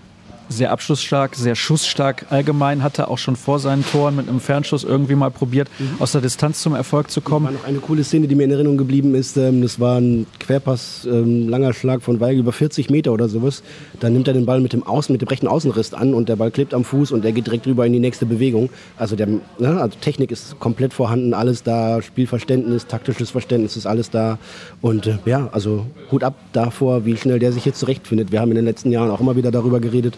sehr 0.48 0.70
abschlussstark, 0.70 1.34
sehr 1.34 1.54
schussstark 1.54 2.26
allgemein, 2.30 2.82
hatte 2.82 3.08
auch 3.08 3.18
schon 3.18 3.36
vor 3.36 3.58
seinen 3.58 3.84
Toren 3.84 4.16
mit 4.16 4.28
einem 4.28 4.40
Fernschuss 4.40 4.84
irgendwie 4.84 5.14
mal 5.14 5.30
probiert, 5.30 5.68
mhm. 5.78 5.96
aus 6.00 6.12
der 6.12 6.20
Distanz 6.20 6.60
zum 6.60 6.74
Erfolg 6.74 7.10
zu 7.10 7.20
kommen. 7.20 7.46
Das 7.46 7.54
war 7.54 7.60
noch 7.60 7.68
eine 7.68 7.78
coole 7.78 8.04
Szene, 8.04 8.28
die 8.28 8.34
mir 8.34 8.44
in 8.44 8.50
Erinnerung 8.50 8.76
geblieben 8.76 9.14
ist. 9.14 9.36
Ähm, 9.36 9.62
das 9.62 9.80
war 9.80 10.00
ein 10.00 10.26
Querpass, 10.40 11.06
ähm, 11.10 11.48
langer 11.48 11.72
Schlag 11.72 12.02
von 12.02 12.20
Weigel 12.20 12.40
über 12.40 12.52
40 12.52 12.90
Meter 12.90 13.12
oder 13.12 13.28
sowas. 13.28 13.62
Dann 14.00 14.12
nimmt 14.12 14.28
er 14.28 14.34
den 14.34 14.46
Ball 14.46 14.60
mit 14.60 14.72
dem, 14.72 14.82
Außen, 14.82 15.12
mit 15.12 15.22
dem 15.22 15.28
rechten 15.28 15.48
Außenriss 15.48 15.94
an 15.94 16.14
und 16.14 16.28
der 16.28 16.36
Ball 16.36 16.50
klebt 16.50 16.74
am 16.74 16.84
Fuß 16.84 17.12
und 17.12 17.24
er 17.24 17.32
geht 17.32 17.46
direkt 17.46 17.66
rüber 17.66 17.86
in 17.86 17.92
die 17.92 18.00
nächste 18.00 18.26
Bewegung. 18.26 18.70
Also, 18.96 19.16
der, 19.16 19.26
ne, 19.26 19.42
also 19.58 19.96
Technik 20.00 20.30
ist 20.30 20.58
komplett 20.60 20.92
vorhanden, 20.92 21.34
alles 21.34 21.62
da, 21.62 22.02
Spielverständnis, 22.02 22.86
taktisches 22.86 23.30
Verständnis 23.30 23.76
ist 23.76 23.86
alles 23.86 24.10
da. 24.10 24.38
Und 24.80 25.06
äh, 25.06 25.18
ja, 25.24 25.48
also 25.52 25.86
Hut 26.10 26.22
ab 26.22 26.34
davor, 26.52 27.04
wie 27.04 27.16
schnell 27.16 27.38
der 27.38 27.52
sich 27.52 27.64
jetzt 27.64 27.80
zurechtfindet. 27.80 28.32
Wir 28.32 28.40
haben 28.40 28.50
in 28.50 28.56
den 28.56 28.64
letzten 28.64 28.90
Jahren 28.90 29.10
auch 29.10 29.20
immer 29.20 29.36
wieder 29.36 29.50
darüber 29.50 29.80
geredet, 29.80 30.16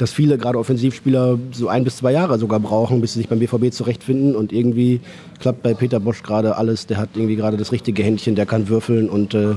dass 0.00 0.12
viele 0.12 0.38
gerade 0.38 0.58
Offensivspieler 0.58 1.38
so 1.52 1.68
ein 1.68 1.84
bis 1.84 1.98
zwei 1.98 2.12
Jahre 2.12 2.38
sogar 2.38 2.58
brauchen, 2.58 3.02
bis 3.02 3.12
sie 3.12 3.18
sich 3.18 3.28
beim 3.28 3.38
BVB 3.38 3.70
zurechtfinden. 3.70 4.34
Und 4.34 4.50
irgendwie 4.50 5.00
klappt 5.40 5.62
bei 5.62 5.74
Peter 5.74 6.00
Bosch 6.00 6.22
gerade 6.22 6.56
alles. 6.56 6.86
Der 6.86 6.96
hat 6.96 7.10
irgendwie 7.14 7.36
gerade 7.36 7.58
das 7.58 7.70
richtige 7.70 8.02
Händchen, 8.02 8.34
der 8.34 8.46
kann 8.46 8.68
würfeln 8.68 9.10
und 9.10 9.34
äh, 9.34 9.54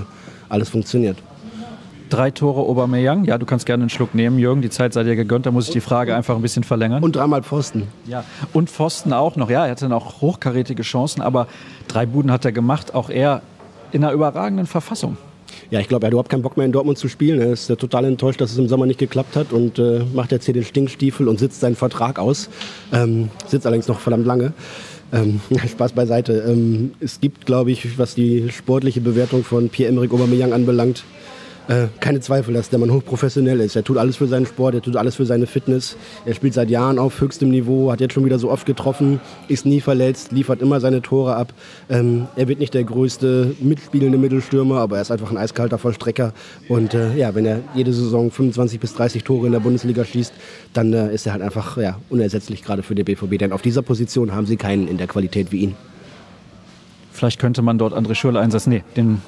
alles 0.49 0.69
funktioniert. 0.69 1.17
Drei 2.09 2.29
Tore 2.29 2.59
Aubameyang. 2.61 3.23
Ja, 3.23 3.37
du 3.37 3.45
kannst 3.45 3.65
gerne 3.65 3.83
einen 3.83 3.89
Schluck 3.89 4.13
nehmen, 4.13 4.37
Jürgen. 4.37 4.61
Die 4.61 4.69
Zeit 4.69 4.91
sei 4.91 5.03
dir 5.03 5.15
gegönnt. 5.15 5.45
Da 5.45 5.51
muss 5.51 5.67
ich 5.67 5.73
die 5.73 5.81
Frage 5.81 6.13
einfach 6.13 6.35
ein 6.35 6.41
bisschen 6.41 6.65
verlängern. 6.65 7.01
Und 7.01 7.15
dreimal 7.15 7.41
Pfosten. 7.41 7.87
Ja, 8.05 8.25
und 8.51 8.69
Pfosten 8.69 9.13
auch 9.13 9.37
noch. 9.37 9.49
Ja, 9.49 9.65
er 9.65 9.71
hatte 9.71 9.87
noch 9.87 10.21
hochkarätige 10.21 10.83
Chancen, 10.83 11.21
aber 11.21 11.47
drei 11.87 12.05
Buden 12.05 12.31
hat 12.31 12.43
er 12.43 12.51
gemacht. 12.51 12.93
Auch 12.93 13.09
er 13.09 13.41
in 13.93 14.03
einer 14.03 14.13
überragenden 14.13 14.67
Verfassung. 14.67 15.15
Ja, 15.71 15.79
ich 15.79 15.87
glaube, 15.87 16.05
er 16.05 16.07
hat 16.07 16.13
überhaupt 16.13 16.29
keinen 16.29 16.41
Bock 16.41 16.57
mehr 16.57 16.65
in 16.65 16.71
Dortmund 16.71 16.97
zu 16.97 17.07
spielen. 17.07 17.41
Er 17.41 17.53
ist 17.53 17.69
äh, 17.69 17.75
total 17.75 18.05
enttäuscht, 18.05 18.41
dass 18.41 18.51
es 18.51 18.57
im 18.57 18.67
Sommer 18.67 18.85
nicht 18.85 18.99
geklappt 18.99 19.35
hat 19.35 19.51
und 19.51 19.79
äh, 19.79 20.01
macht 20.13 20.31
jetzt 20.31 20.45
hier 20.45 20.53
den 20.53 20.63
Stinkstiefel 20.63 21.27
und 21.27 21.39
sitzt 21.39 21.59
seinen 21.59 21.75
Vertrag 21.75 22.19
aus. 22.19 22.49
Ähm, 22.91 23.29
sitzt 23.47 23.65
allerdings 23.65 23.87
noch 23.87 23.99
verdammt 23.99 24.25
lange. 24.25 24.53
Ähm, 25.11 25.39
Spaß 25.71 25.93
beiseite. 25.93 26.43
Ähm, 26.47 26.91
es 26.99 27.19
gibt, 27.21 27.45
glaube 27.45 27.71
ich, 27.71 27.97
was 27.97 28.15
die 28.15 28.49
sportliche 28.51 29.01
Bewertung 29.01 29.43
von 29.43 29.69
Pierre-Emerick 29.69 30.13
Aubameyang 30.13 30.53
anbelangt, 30.53 31.03
äh, 31.67 31.87
keine 31.99 32.19
Zweifel, 32.19 32.53
dass 32.53 32.69
der 32.69 32.79
Mann 32.79 32.91
hochprofessionell 32.91 33.59
ist. 33.61 33.75
Er 33.75 33.83
tut 33.83 33.97
alles 33.97 34.17
für 34.17 34.27
seinen 34.27 34.45
Sport, 34.45 34.75
er 34.75 34.81
tut 34.81 34.97
alles 34.97 35.15
für 35.15 35.25
seine 35.25 35.47
Fitness. 35.47 35.95
Er 36.25 36.33
spielt 36.33 36.53
seit 36.53 36.69
Jahren 36.69 36.99
auf 36.99 37.21
höchstem 37.21 37.49
Niveau, 37.49 37.91
hat 37.91 38.01
jetzt 38.01 38.13
schon 38.13 38.25
wieder 38.25 38.39
so 38.39 38.51
oft 38.51 38.65
getroffen, 38.65 39.21
ist 39.47 39.65
nie 39.65 39.79
verletzt, 39.79 40.31
liefert 40.31 40.61
immer 40.61 40.79
seine 40.79 41.01
Tore 41.01 41.35
ab. 41.35 41.53
Ähm, 41.89 42.27
er 42.35 42.47
wird 42.47 42.59
nicht 42.59 42.73
der 42.73 42.83
größte 42.83 43.55
mitspielende 43.61 44.17
Mittelstürmer, 44.17 44.79
aber 44.79 44.97
er 44.97 45.03
ist 45.03 45.11
einfach 45.11 45.31
ein 45.31 45.37
eiskalter 45.37 45.77
Vollstrecker. 45.77 46.33
Und 46.67 46.93
äh, 46.93 47.15
ja, 47.15 47.33
wenn 47.33 47.45
er 47.45 47.61
jede 47.73 47.93
Saison 47.93 48.29
25 48.29 48.79
bis 48.79 48.93
30 48.95 49.23
Tore 49.23 49.45
in 49.45 49.53
der 49.53 49.59
Bundesliga 49.59 50.03
schießt, 50.03 50.33
dann 50.73 50.91
äh, 50.91 51.13
ist 51.13 51.25
er 51.25 51.33
halt 51.33 51.41
einfach 51.41 51.77
ja, 51.77 51.97
unersetzlich 52.09 52.63
gerade 52.63 52.83
für 52.83 52.95
den 52.95 53.05
BVB. 53.05 53.37
Denn 53.37 53.53
auf 53.53 53.61
dieser 53.61 53.81
Position 53.81 54.33
haben 54.33 54.45
sie 54.45 54.57
keinen 54.57 54.87
in 54.87 54.97
der 54.97 55.07
Qualität 55.07 55.51
wie 55.51 55.59
ihn. 55.59 55.75
Vielleicht 57.13 57.39
könnte 57.39 57.61
man 57.61 57.77
dort 57.77 57.93
André 57.93 58.15
Schürrle 58.15 58.39
einsetzen. 58.39 58.71
Nee, 58.71 58.83
den 58.97 59.21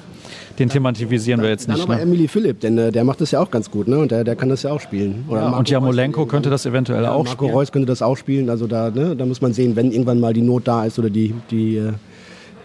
den 0.58 0.68
thematisieren 0.68 1.42
wir 1.42 1.48
jetzt 1.48 1.68
nicht. 1.68 1.78
Dann 1.78 1.84
aber 1.84 1.96
ne? 1.96 2.02
Emily 2.02 2.28
Philipp, 2.28 2.60
denn 2.60 2.78
äh, 2.78 2.92
der 2.92 3.04
macht 3.04 3.20
das 3.20 3.30
ja 3.30 3.40
auch 3.40 3.50
ganz 3.50 3.70
gut, 3.70 3.88
ne? 3.88 3.98
Und 3.98 4.10
der, 4.10 4.24
der 4.24 4.36
kann 4.36 4.48
das 4.48 4.62
ja 4.62 4.72
auch 4.72 4.80
spielen. 4.80 5.24
Ja, 5.30 5.50
und 5.50 5.68
Jamolenko 5.68 6.26
könnte 6.26 6.50
das 6.50 6.66
eventuell 6.66 7.02
ja, 7.02 7.12
auch 7.12 7.24
Marco 7.24 7.44
spielen. 7.44 7.54
Reus 7.54 7.72
könnte 7.72 7.86
das 7.86 8.02
auch 8.02 8.16
spielen. 8.16 8.50
Also 8.50 8.66
da, 8.66 8.90
ne, 8.90 9.16
da 9.16 9.26
muss 9.26 9.40
man 9.40 9.52
sehen, 9.52 9.76
wenn 9.76 9.92
irgendwann 9.92 10.20
mal 10.20 10.32
die 10.32 10.42
Not 10.42 10.66
da 10.66 10.84
ist 10.84 10.98
oder 10.98 11.10
die, 11.10 11.34
die, 11.50 11.76
äh, 11.76 11.92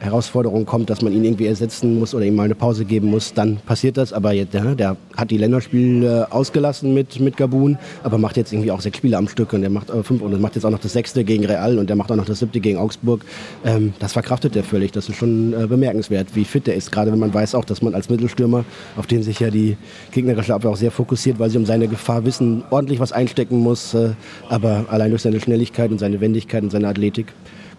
Herausforderung 0.02 0.66
kommt, 0.66 0.90
dass 0.90 1.04
man 1.04 1.14
ihn 1.14 1.24
irgendwie 1.24 1.46
ersetzen 1.46 2.00
muss 2.00 2.16
oder 2.16 2.26
ihm 2.26 2.36
mal 2.36 2.44
eine 2.44 2.56
Pause 2.56 2.86
geben 2.86 3.08
muss, 3.08 3.36
dann 3.36 3.58
passiert 3.58 3.98
das. 3.98 4.14
Aber 4.14 4.34
jetzt, 4.34 4.54
der, 4.54 4.74
der 4.74 4.98
hat 5.16 5.30
die 5.30 5.38
Länderspiele 5.38 6.32
ausgelassen 6.32 6.96
mit, 6.96 7.20
mit 7.20 7.38
Gabun, 7.38 7.78
aber 8.02 8.18
macht 8.18 8.36
jetzt 8.36 8.52
irgendwie 8.52 8.72
auch 8.72 8.82
sechs 8.82 8.98
Spiele 8.98 9.18
am 9.18 9.28
Stück 9.28 9.54
und 9.54 9.62
der 9.62 9.70
macht 9.70 9.92
äh, 9.92 10.02
fünf 10.02 10.24
und 10.24 10.42
macht 10.42 10.56
jetzt 10.56 10.66
auch 10.66 10.72
noch 10.72 10.80
das 10.80 10.94
sechste 10.94 11.24
gegen 11.24 11.46
Real 11.46 11.78
und 11.78 11.88
der 11.88 11.96
macht 11.96 12.12
auch 12.12 12.16
noch 12.16 12.26
das 12.26 12.40
siebte 12.40 12.60
gegen 12.60 12.80
Augsburg. 12.80 13.24
Ähm, 13.64 13.94
das 14.00 14.14
verkraftet 14.14 14.56
er 14.56 14.64
völlig. 14.64 14.92
Das 14.92 15.08
ist 15.08 15.18
schon 15.18 15.54
äh, 15.54 15.68
bemerkenswert, 15.68 16.36
wie 16.36 16.46
fit 16.46 16.68
er 16.68 16.74
ist. 16.74 16.92
Gerade 16.92 17.12
wenn 17.12 17.20
man 17.20 17.32
weiß 17.32 17.54
auch, 17.54 17.66
dass 17.66 17.84
man 17.84 17.94
als 17.94 18.10
Mittelstürmer, 18.10 18.66
auf 18.98 19.06
den 19.06 19.22
sich 19.22 19.40
ja 19.40 19.52
die 19.52 19.78
gegnerische 20.12 20.56
Abwehr 20.56 20.72
auch 20.72 20.78
sehr 20.78 20.92
fokussiert, 20.92 21.38
weil 21.38 21.52
sie 21.52 21.60
um 21.60 21.66
seine 21.66 21.88
Gefahr 21.88 22.26
wissen, 22.26 22.64
ordentlich 22.72 23.00
was 23.00 23.12
einstecken 23.12 23.60
muss. 23.60 23.94
Äh, 23.94 24.14
aber 24.50 24.86
allein 24.90 25.12
durch 25.12 25.22
seine 25.22 25.40
Schnelligkeit 25.40 25.92
und 25.92 26.00
seine 26.00 26.20
Wendigkeit 26.22 26.64
und 26.64 26.72
seine 26.72 26.88
Athletik 26.88 27.28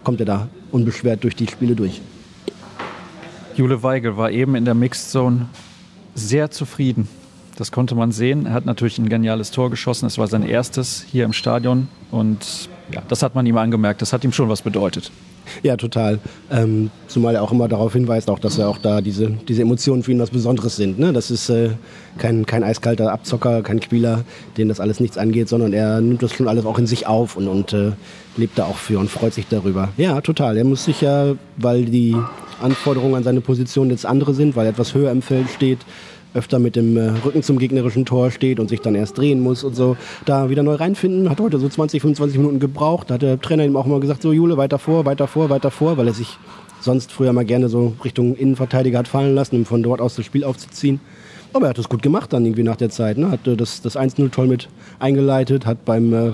kommt 0.03 0.19
er 0.19 0.25
da 0.25 0.47
unbeschwert 0.71 1.23
durch 1.23 1.35
die 1.35 1.47
Spiele 1.47 1.75
durch. 1.75 2.01
Jule 3.55 3.83
Weigel 3.83 4.17
war 4.17 4.31
eben 4.31 4.55
in 4.55 4.65
der 4.65 4.73
Mixed 4.73 5.11
Zone 5.11 5.47
sehr 6.15 6.49
zufrieden. 6.51 7.07
Das 7.55 7.71
konnte 7.71 7.95
man 7.95 8.11
sehen. 8.11 8.45
Er 8.47 8.53
hat 8.53 8.65
natürlich 8.65 8.97
ein 8.97 9.09
geniales 9.09 9.51
Tor 9.51 9.69
geschossen. 9.69 10.07
Es 10.07 10.17
war 10.17 10.27
sein 10.27 10.43
erstes 10.43 11.05
hier 11.11 11.25
im 11.25 11.33
Stadion. 11.33 11.87
Und 12.09 12.69
ja, 12.91 13.01
das 13.07 13.21
hat 13.21 13.35
man 13.35 13.45
ihm 13.45 13.57
angemerkt. 13.57 14.01
Das 14.01 14.11
hat 14.11 14.23
ihm 14.23 14.31
schon 14.31 14.49
was 14.49 14.61
bedeutet. 14.61 15.11
Ja, 15.61 15.77
total. 15.77 16.19
Ähm, 16.51 16.89
zumal 17.07 17.35
er 17.35 17.43
auch 17.43 17.51
immer 17.51 17.67
darauf 17.67 17.93
hinweist, 17.93 18.29
auch, 18.29 18.39
dass 18.39 18.57
er 18.57 18.69
auch 18.69 18.77
da 18.77 19.01
diese, 19.01 19.29
diese 19.47 19.61
Emotionen 19.61 20.01
für 20.01 20.11
ihn 20.11 20.19
was 20.19 20.29
Besonderes 20.29 20.77
sind. 20.77 20.99
Ne? 20.99 21.13
Das 21.13 21.31
ist 21.31 21.49
äh, 21.49 21.71
kein, 22.17 22.45
kein 22.45 22.63
eiskalter 22.63 23.11
Abzocker, 23.11 23.61
kein 23.61 23.81
Spieler, 23.81 24.23
den 24.57 24.69
das 24.69 24.79
alles 24.79 24.99
nichts 24.99 25.17
angeht, 25.17 25.49
sondern 25.49 25.73
er 25.73 26.01
nimmt 26.01 26.23
das 26.23 26.33
schon 26.33 26.47
alles 26.47 26.65
auch 26.65 26.79
in 26.79 26.87
sich 26.87 27.07
auf 27.07 27.35
und, 27.35 27.47
und 27.47 27.73
äh, 27.73 27.91
lebt 28.37 28.57
da 28.57 28.65
auch 28.65 28.77
für 28.77 28.99
und 28.99 29.09
freut 29.09 29.33
sich 29.33 29.47
darüber. 29.47 29.89
Ja, 29.97 30.21
total. 30.21 30.57
Er 30.57 30.63
muss 30.63 30.85
sich 30.85 31.01
ja, 31.01 31.33
weil 31.57 31.85
die 31.85 32.15
Anforderungen 32.61 33.15
an 33.15 33.23
seine 33.23 33.41
Position 33.41 33.89
jetzt 33.89 34.05
andere 34.05 34.33
sind, 34.33 34.55
weil 34.55 34.65
er 34.65 34.71
etwas 34.71 34.93
höher 34.93 35.11
im 35.11 35.21
Feld 35.21 35.49
steht, 35.49 35.79
öfter 36.33 36.59
mit 36.59 36.75
dem 36.75 36.97
äh, 36.97 37.09
Rücken 37.25 37.43
zum 37.43 37.59
gegnerischen 37.59 38.05
Tor 38.05 38.31
steht 38.31 38.59
und 38.59 38.69
sich 38.69 38.81
dann 38.81 38.95
erst 38.95 39.17
drehen 39.17 39.39
muss 39.39 39.63
und 39.63 39.75
so, 39.75 39.97
da 40.25 40.49
wieder 40.49 40.63
neu 40.63 40.75
reinfinden. 40.75 41.29
Hat 41.29 41.39
heute 41.39 41.59
so 41.59 41.69
20, 41.69 42.01
25 42.01 42.37
Minuten 42.37 42.59
gebraucht. 42.59 43.09
Da 43.09 43.15
hat 43.15 43.21
der 43.21 43.39
Trainer 43.39 43.65
ihm 43.65 43.75
auch 43.75 43.85
mal 43.85 43.99
gesagt, 43.99 44.21
so 44.21 44.33
Jule, 44.33 44.57
weiter 44.57 44.79
vor, 44.79 45.05
weiter 45.05 45.27
vor, 45.27 45.49
weiter 45.49 45.71
vor, 45.71 45.97
weil 45.97 46.07
er 46.07 46.13
sich 46.13 46.37
sonst 46.81 47.11
früher 47.11 47.33
mal 47.33 47.45
gerne 47.45 47.69
so 47.69 47.93
Richtung 48.03 48.35
Innenverteidiger 48.35 48.99
hat 48.99 49.07
fallen 49.07 49.35
lassen, 49.35 49.57
um 49.57 49.65
von 49.65 49.83
dort 49.83 50.01
aus 50.01 50.15
das 50.15 50.25
Spiel 50.25 50.43
aufzuziehen. 50.43 50.99
Aber 51.53 51.67
er 51.67 51.69
hat 51.69 51.77
es 51.77 51.87
gut 51.87 52.01
gemacht 52.01 52.33
dann 52.33 52.45
irgendwie 52.45 52.63
nach 52.63 52.75
der 52.75 52.89
Zeit. 52.89 53.17
Ne? 53.17 53.29
Hat 53.29 53.47
äh, 53.47 53.55
das, 53.55 53.81
das 53.81 53.95
1-0 53.95 54.31
toll 54.31 54.47
mit 54.47 54.69
eingeleitet, 54.99 55.67
hat 55.67 55.85
beim 55.85 56.11
äh, 56.11 56.31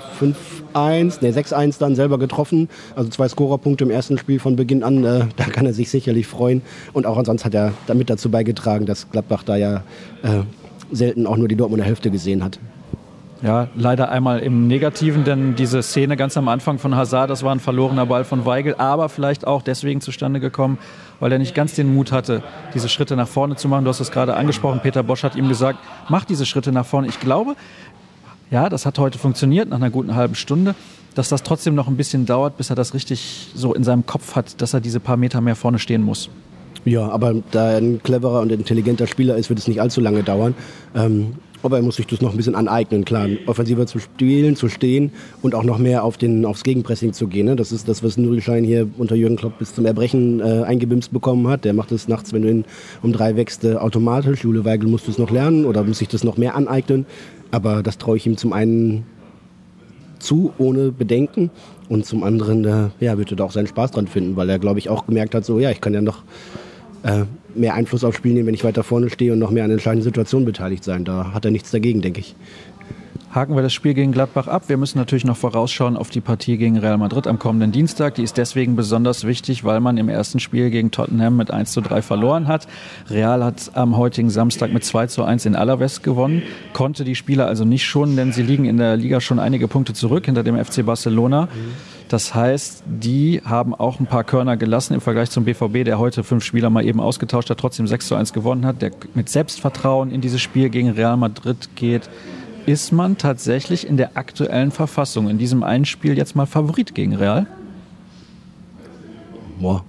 5-1, 0.74 1.22
ne 1.22 1.32
6-1 1.32 1.78
dann 1.78 1.96
selber 1.96 2.18
getroffen. 2.18 2.70
Also 2.96 3.10
zwei 3.10 3.28
Scorerpunkte 3.28 3.84
im 3.84 3.92
ersten 3.92 4.18
Spiel 4.18 4.40
von 4.40 4.56
Beginn 4.56 4.82
an. 4.82 5.04
Äh, 5.04 5.26
da 5.36 5.44
kann 5.46 5.66
er 5.66 5.74
sich 5.74 5.90
sicherlich 5.90 6.26
freuen. 6.26 6.62
Und 6.94 7.06
auch 7.06 7.18
ansonsten 7.18 7.46
hat 7.46 7.54
er 7.54 7.74
damit 7.86 8.10
dazu 8.10 8.32
beigetragen, 8.32 8.86
dass 8.86 9.12
Gladbach 9.12 9.44
da 9.44 9.58
ja 9.58 9.84
äh, 10.24 10.44
selten 10.92 11.28
auch 11.28 11.38
nur 11.38 11.50
die 11.50 11.56
Dortmunder 11.56 11.86
Hälfte 11.86 12.12
gesehen 12.12 12.44
hat. 12.44 12.60
Ja, 13.42 13.70
leider 13.74 14.10
einmal 14.10 14.40
im 14.40 14.68
Negativen, 14.68 15.24
denn 15.24 15.56
diese 15.56 15.82
Szene 15.82 16.18
ganz 16.18 16.36
am 16.36 16.50
Anfang 16.50 16.78
von 16.78 16.96
Hazard, 16.96 17.30
das 17.30 17.42
war 17.42 17.54
ein 17.54 17.62
verlorener 17.62 18.06
Ball 18.06 18.26
von 18.26 18.46
Weigel, 18.46 18.76
aber 18.78 19.08
vielleicht 19.08 19.48
auch 19.48 19.62
deswegen 19.62 20.02
zustande 20.02 20.42
gekommen, 20.42 20.78
weil 21.22 21.32
er 21.32 21.40
nicht 21.40 21.56
ganz 21.56 21.74
den 21.74 21.94
Mut 21.94 22.12
hatte, 22.12 22.44
diese 22.74 22.90
Schritte 22.90 23.16
nach 23.16 23.30
vorne 23.30 23.56
zu 23.56 23.70
machen. 23.70 23.86
Du 23.86 23.90
hast 23.90 24.02
es 24.02 24.12
gerade 24.12 24.36
angesprochen, 24.36 24.82
Peter 24.84 25.04
Bosch 25.04 25.24
hat 25.24 25.38
ihm 25.38 25.48
gesagt, 25.48 25.80
mach 26.10 26.26
diese 26.26 26.46
Schritte 26.46 26.74
nach 26.74 26.86
vorne. 26.86 27.08
Ich 27.08 27.22
glaube, 27.22 27.56
ja, 28.52 28.68
das 28.68 28.86
hat 28.86 29.00
heute 29.00 29.18
funktioniert 29.18 29.70
nach 29.70 29.78
einer 29.78 29.90
guten 29.90 30.16
halben 30.16 30.36
Stunde, 30.36 30.76
dass 31.16 31.30
das 31.30 31.42
trotzdem 31.42 31.76
noch 31.76 31.88
ein 31.88 31.96
bisschen 31.96 32.26
dauert, 32.26 32.58
bis 32.58 32.70
er 32.70 32.76
das 32.76 32.94
richtig 32.94 33.52
so 33.56 33.74
in 33.74 33.86
seinem 33.86 34.06
Kopf 34.06 34.36
hat, 34.36 34.62
dass 34.62 34.74
er 34.74 34.82
diese 34.82 35.00
paar 35.00 35.18
Meter 35.18 35.40
mehr 35.40 35.56
vorne 35.56 35.80
stehen 35.80 36.02
muss. 36.02 36.30
Ja, 36.84 37.10
aber 37.10 37.36
da 37.52 37.72
er 37.72 37.78
ein 37.78 38.02
cleverer 38.04 38.42
und 38.42 38.52
intelligenter 38.52 39.08
Spieler 39.08 39.36
ist, 39.36 39.50
wird 39.50 39.60
es 39.60 39.68
nicht 39.68 39.82
allzu 39.82 40.02
lange 40.02 40.24
dauern. 40.24 40.56
Ähm, 40.96 41.34
aber 41.64 41.78
er 41.78 41.84
muss 41.84 41.98
sich 41.98 42.08
das 42.08 42.22
noch 42.22 42.32
ein 42.32 42.38
bisschen 42.38 42.56
aneignen, 42.56 43.06
klar. 43.06 43.28
Offensiver 43.46 43.86
zu 43.86 44.00
spielen, 44.00 44.56
zu 44.56 44.70
stehen 44.70 45.12
und 45.42 45.56
auch 45.56 45.64
noch 45.64 45.78
mehr 45.78 46.04
auf 46.04 46.18
den, 46.18 46.46
aufs 46.46 46.64
Gegenpressing 46.64 47.14
zu 47.14 47.28
gehen. 47.28 47.48
Ne? 47.48 47.56
Das 47.56 47.72
ist 47.72 47.88
das, 47.88 48.04
was 48.04 48.18
Nudelschein 48.18 48.64
hier 48.64 48.88
unter 48.98 49.16
Jürgen 49.16 49.36
Klopp 49.36 49.60
bis 49.60 49.74
zum 49.74 49.86
Erbrechen 49.86 50.40
äh, 50.40 50.64
eingebimst 50.64 51.12
bekommen 51.12 51.48
hat. 51.48 51.66
Der 51.66 51.74
macht 51.74 51.92
es 51.92 52.08
nachts, 52.08 52.34
wenn 52.34 52.44
du 52.44 52.50
ihn 52.50 52.66
um 53.02 53.12
drei 53.12 53.36
wächst, 53.36 53.64
äh, 53.66 53.76
automatisch. 53.76 54.44
Jule 54.44 54.66
Weigel 54.66 54.90
muss 54.90 55.06
das 55.06 55.18
noch 55.18 55.32
lernen 55.32 55.66
oder 55.66 55.84
muss 55.84 56.00
sich 56.00 56.08
das 56.08 56.24
noch 56.24 56.38
mehr 56.38 56.56
aneignen. 56.56 57.06
Aber 57.52 57.84
das 57.84 57.98
traue 57.98 58.18
ich 58.18 58.26
ihm 58.26 58.38
zum 58.38 58.54
einen 58.54 59.06
zu, 60.20 60.54
ohne 60.58 60.92
Bedenken. 60.92 61.50
Und 61.90 62.06
zum 62.06 62.24
anderen, 62.24 62.66
äh, 62.66 62.90
ja, 63.00 63.18
wird 63.18 63.32
er 63.32 63.38
da 63.38 63.46
auch 63.46 63.52
seinen 63.52 63.68
Spaß 63.68 63.92
dran 63.92 64.08
finden, 64.08 64.36
weil 64.36 64.50
er, 64.50 64.60
glaube 64.60 64.80
ich, 64.80 64.90
auch 64.90 65.08
gemerkt 65.08 65.34
hat, 65.34 65.44
so, 65.44 65.60
ja, 65.60 65.72
ich 65.72 65.82
kann 65.82 65.94
ja 65.94 66.02
noch 66.02 66.24
äh, 67.04 67.24
mehr 67.56 67.74
Einfluss 67.74 68.04
aufs 68.04 68.18
Spiel 68.18 68.34
nehmen, 68.34 68.48
wenn 68.48 68.54
ich 68.54 68.64
weiter 68.64 68.84
vorne 68.84 69.10
stehe 69.10 69.34
und 69.34 69.40
noch 69.40 69.52
mehr 69.52 69.64
an 69.64 69.72
entscheidenden 69.72 70.04
Situationen 70.04 70.46
beteiligt 70.46 70.84
sein. 70.84 71.06
Da 71.06 71.34
hat 71.34 71.46
er 71.46 71.52
nichts 71.52 71.72
dagegen, 71.72 72.02
denke 72.02 72.20
ich. 72.20 72.36
Haken 73.32 73.56
wir 73.56 73.62
das 73.62 73.74
Spiel 73.74 73.94
gegen 73.94 74.12
Gladbach 74.12 74.48
ab. 74.48 74.64
Wir 74.70 74.78
müssen 74.78 74.98
natürlich 74.98 75.24
noch 75.24 75.38
vorausschauen 75.38 75.98
auf 75.98 76.10
die 76.10 76.20
Partie 76.20 76.58
gegen 76.58 76.80
Real 76.80 76.98
Madrid 76.98 77.28
am 77.28 77.38
kommenden 77.38 77.72
Dienstag. 77.72 78.16
Die 78.16 78.24
ist 78.24 78.38
deswegen 78.38 78.76
besonders 78.76 79.24
wichtig, 79.24 79.64
weil 79.64 79.82
man 79.82 79.98
im 79.98 80.10
ersten 80.10 80.40
Spiel 80.40 80.72
gegen 80.72 80.90
Tottenham 80.90 81.38
mit 81.38 81.52
1 81.52 81.72
zu 81.72 81.82
3 81.82 82.02
verloren 82.02 82.48
hat. 82.48 82.68
Real 83.08 83.44
hat 83.44 83.70
am 83.76 83.98
heutigen 83.98 84.32
Samstag 84.32 84.74
mit 84.74 84.84
2 84.84 85.08
zu 85.08 85.24
1 85.24 85.46
in 85.46 85.56
Alaves 85.56 86.02
gewonnen, 86.02 86.42
konnte 86.74 87.04
die 87.04 87.14
Spieler 87.14 87.46
also 87.46 87.66
nicht 87.66 87.86
schonen, 87.86 88.16
denn 88.16 88.32
sie 88.32 88.42
liegen 88.42 88.66
in 88.66 88.78
der 88.78 88.98
Liga 88.98 89.22
schon 89.22 89.38
einige 89.38 89.68
Punkte 89.68 89.94
zurück 89.94 90.26
hinter 90.26 90.44
dem 90.44 90.58
FC 90.58 90.84
Barcelona. 90.84 91.50
Das 92.08 92.34
heißt, 92.34 92.84
die 92.88 93.44
haben 93.46 93.76
auch 93.76 94.00
ein 94.00 94.08
paar 94.08 94.24
Körner 94.24 94.58
gelassen 94.58 94.96
im 94.96 95.02
Vergleich 95.02 95.30
zum 95.30 95.46
BVB, 95.46 95.84
der 95.86 96.00
heute 96.00 96.24
fünf 96.24 96.44
Spieler 96.44 96.72
mal 96.72 96.84
eben 96.84 97.00
ausgetauscht 97.00 97.52
hat, 97.52 97.60
trotzdem 97.60 97.86
6 97.86 98.08
zu 98.08 98.16
1 98.16 98.34
gewonnen 98.34 98.66
hat, 98.66 98.82
der 98.82 98.90
mit 99.14 99.30
Selbstvertrauen 99.30 100.10
in 100.10 100.20
dieses 100.20 100.42
Spiel 100.42 100.70
gegen 100.70 100.90
Real 100.90 101.16
Madrid 101.16 101.70
geht. 101.76 102.10
Ist 102.70 102.92
man 102.92 103.18
tatsächlich 103.18 103.88
in 103.88 103.98
der 103.98 104.16
aktuellen 104.16 104.70
Verfassung 104.70 105.28
in 105.28 105.40
diesem 105.40 105.64
einen 105.64 105.86
Spiel 105.86 106.16
jetzt 106.16 106.36
mal 106.36 106.46
Favorit 106.46 106.94
gegen 106.94 107.16
Real? 107.16 107.48
Boah, 109.60 109.84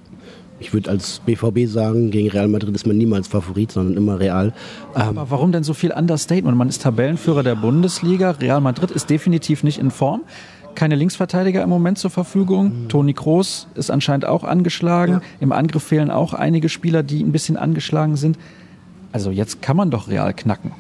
ich 0.61 0.73
würde 0.73 0.89
als 0.89 1.21
BVB 1.27 1.67
sagen, 1.71 2.11
gegen 2.11 2.31
Real 2.31 2.49
Madrid 2.49 2.75
ist 2.75 2.87
man 2.87 2.97
niemals 2.97 3.29
Favorit, 3.29 3.71
sondern 3.71 3.99
immer 3.99 4.19
Real. 4.19 4.55
Ähm 4.97 5.03
Aber 5.03 5.31
warum 5.31 5.53
denn 5.53 5.63
so 5.63 5.75
viel 5.75 5.93
Understatement? 5.93 6.57
Man 6.57 6.71
ist 6.71 6.81
Tabellenführer 6.81 7.43
der 7.43 7.55
Bundesliga. 7.55 8.31
Real 8.31 8.63
Madrid 8.63 8.91
ist 8.91 9.11
definitiv 9.11 9.63
nicht 9.63 9.79
in 9.79 9.91
Form 9.91 10.23
keine 10.75 10.95
Linksverteidiger 10.95 11.63
im 11.63 11.69
Moment 11.69 11.99
zur 11.99 12.11
Verfügung. 12.11 12.85
Mhm. 12.85 12.89
Toni 12.89 13.13
Kroos 13.13 13.67
ist 13.75 13.91
anscheinend 13.91 14.25
auch 14.25 14.45
angeschlagen. 14.45 15.15
Ja. 15.15 15.23
Im 15.41 15.53
Angriff 15.53 15.83
fehlen 15.83 16.11
auch 16.11 16.33
einige 16.33 16.71
Spieler, 16.71 17.03
die 17.03 17.23
ein 17.23 17.33
bisschen 17.33 17.59
angeschlagen 17.59 18.17
sind. 18.17 18.39
Also 19.13 19.31
jetzt 19.31 19.61
kann 19.61 19.77
man 19.77 19.91
doch 19.91 20.09
real 20.09 20.33
knacken. 20.33 20.71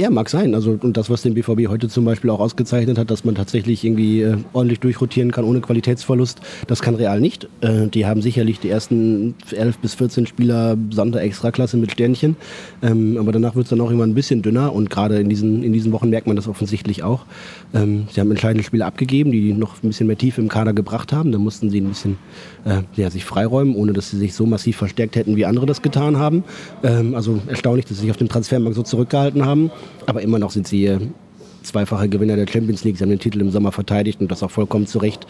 Ja, 0.00 0.08
mag 0.08 0.30
sein. 0.30 0.54
Also, 0.54 0.78
und 0.80 0.96
das, 0.96 1.10
was 1.10 1.20
den 1.20 1.34
BVB 1.34 1.68
heute 1.68 1.90
zum 1.90 2.06
Beispiel 2.06 2.30
auch 2.30 2.40
ausgezeichnet 2.40 2.96
hat, 2.96 3.10
dass 3.10 3.26
man 3.26 3.34
tatsächlich 3.34 3.84
irgendwie 3.84 4.22
äh, 4.22 4.38
ordentlich 4.54 4.80
durchrotieren 4.80 5.30
kann 5.30 5.44
ohne 5.44 5.60
Qualitätsverlust, 5.60 6.40
das 6.66 6.80
kann 6.80 6.94
Real 6.94 7.20
nicht. 7.20 7.50
Äh, 7.60 7.86
die 7.88 8.06
haben 8.06 8.22
sicherlich 8.22 8.60
die 8.60 8.70
ersten 8.70 9.34
11 9.50 9.76
bis 9.76 9.92
14 9.96 10.24
Spieler 10.24 10.78
Sonderextraklasse 10.88 11.76
mit 11.76 11.92
Sternchen. 11.92 12.36
Ähm, 12.82 13.18
aber 13.18 13.30
danach 13.30 13.56
wird 13.56 13.64
es 13.64 13.70
dann 13.70 13.82
auch 13.82 13.90
immer 13.90 14.04
ein 14.04 14.14
bisschen 14.14 14.40
dünner 14.40 14.72
und 14.72 14.88
gerade 14.88 15.18
in 15.18 15.28
diesen, 15.28 15.62
in 15.62 15.74
diesen 15.74 15.92
Wochen 15.92 16.08
merkt 16.08 16.26
man 16.26 16.34
das 16.34 16.48
offensichtlich 16.48 17.02
auch. 17.02 17.26
Ähm, 17.74 18.08
sie 18.10 18.22
haben 18.22 18.30
entscheidende 18.30 18.64
Spiele 18.64 18.86
abgegeben, 18.86 19.32
die 19.32 19.52
noch 19.52 19.82
ein 19.82 19.88
bisschen 19.88 20.06
mehr 20.06 20.16
Tiefe 20.16 20.40
im 20.40 20.48
Kader 20.48 20.72
gebracht 20.72 21.12
haben. 21.12 21.30
Da 21.30 21.36
mussten 21.36 21.68
sie 21.68 21.82
ein 21.82 21.88
bisschen 21.88 22.16
äh, 22.64 22.80
ja, 22.96 23.10
sich 23.10 23.26
freiräumen, 23.26 23.74
ohne 23.74 23.92
dass 23.92 24.08
sie 24.08 24.16
sich 24.16 24.32
so 24.32 24.46
massiv 24.46 24.78
verstärkt 24.78 25.16
hätten, 25.16 25.36
wie 25.36 25.44
andere 25.44 25.66
das 25.66 25.82
getan 25.82 26.16
haben. 26.16 26.42
Ähm, 26.82 27.14
also 27.14 27.38
erstaunlich, 27.48 27.84
dass 27.84 27.98
sie 27.98 28.04
sich 28.04 28.10
auf 28.10 28.16
dem 28.16 28.30
Transfermarkt 28.30 28.76
so 28.76 28.82
zurückgehalten 28.82 29.44
haben. 29.44 29.70
Aber 30.06 30.22
immer 30.22 30.38
noch 30.38 30.50
sind 30.50 30.66
sie 30.66 30.86
äh, 30.86 30.98
zweifache 31.62 32.08
Gewinner 32.08 32.36
der 32.36 32.46
Champions 32.46 32.84
League. 32.84 32.96
Sie 32.96 33.02
haben 33.02 33.10
den 33.10 33.18
Titel 33.18 33.40
im 33.40 33.50
Sommer 33.50 33.72
verteidigt 33.72 34.20
und 34.20 34.30
das 34.30 34.42
auch 34.42 34.50
vollkommen 34.50 34.86
zu 34.86 34.98
Recht. 34.98 35.26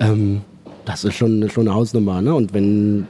Ähm, 0.00 0.42
das 0.84 1.04
ist 1.04 1.14
schon, 1.14 1.48
schon 1.50 1.66
eine 1.66 1.76
Hausnummer. 1.76 2.20
Ne? 2.20 2.34
Und 2.34 2.52
wenn 2.54 3.06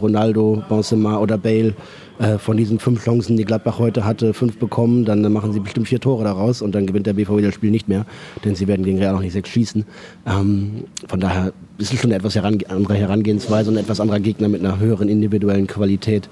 Ronaldo, 0.00 0.62
Benzema 0.68 1.18
oder 1.18 1.38
Bale 1.38 1.74
äh, 2.18 2.38
von 2.38 2.56
diesen 2.56 2.78
fünf 2.78 3.04
Chancen, 3.04 3.36
die 3.36 3.44
Gladbach 3.44 3.78
heute 3.78 4.04
hatte, 4.04 4.34
fünf 4.34 4.58
bekommen, 4.58 5.04
dann 5.04 5.20
machen 5.32 5.52
sie 5.52 5.60
bestimmt 5.60 5.88
vier 5.88 6.00
Tore 6.00 6.24
daraus 6.24 6.62
und 6.62 6.74
dann 6.74 6.86
gewinnt 6.86 7.06
der 7.06 7.14
BVB 7.14 7.42
das 7.42 7.54
Spiel 7.54 7.70
nicht 7.70 7.88
mehr, 7.88 8.06
denn 8.44 8.54
sie 8.54 8.66
werden 8.68 8.84
gegen 8.84 8.98
Real 8.98 9.12
noch 9.12 9.20
nicht 9.20 9.32
sechs 9.32 9.48
schießen. 9.50 9.84
Ähm, 10.26 10.84
von 11.08 11.20
daher 11.20 11.52
ist 11.78 11.92
es 11.92 12.00
schon 12.00 12.10
eine 12.10 12.18
etwas 12.18 12.34
herange 12.34 12.68
andere 12.68 12.94
Herangehensweise 12.94 13.70
und 13.70 13.76
ein 13.76 13.84
etwas 13.84 14.00
anderer 14.00 14.20
Gegner 14.20 14.48
mit 14.48 14.64
einer 14.64 14.78
höheren 14.78 15.08
individuellen 15.08 15.66
Qualität. 15.66 16.28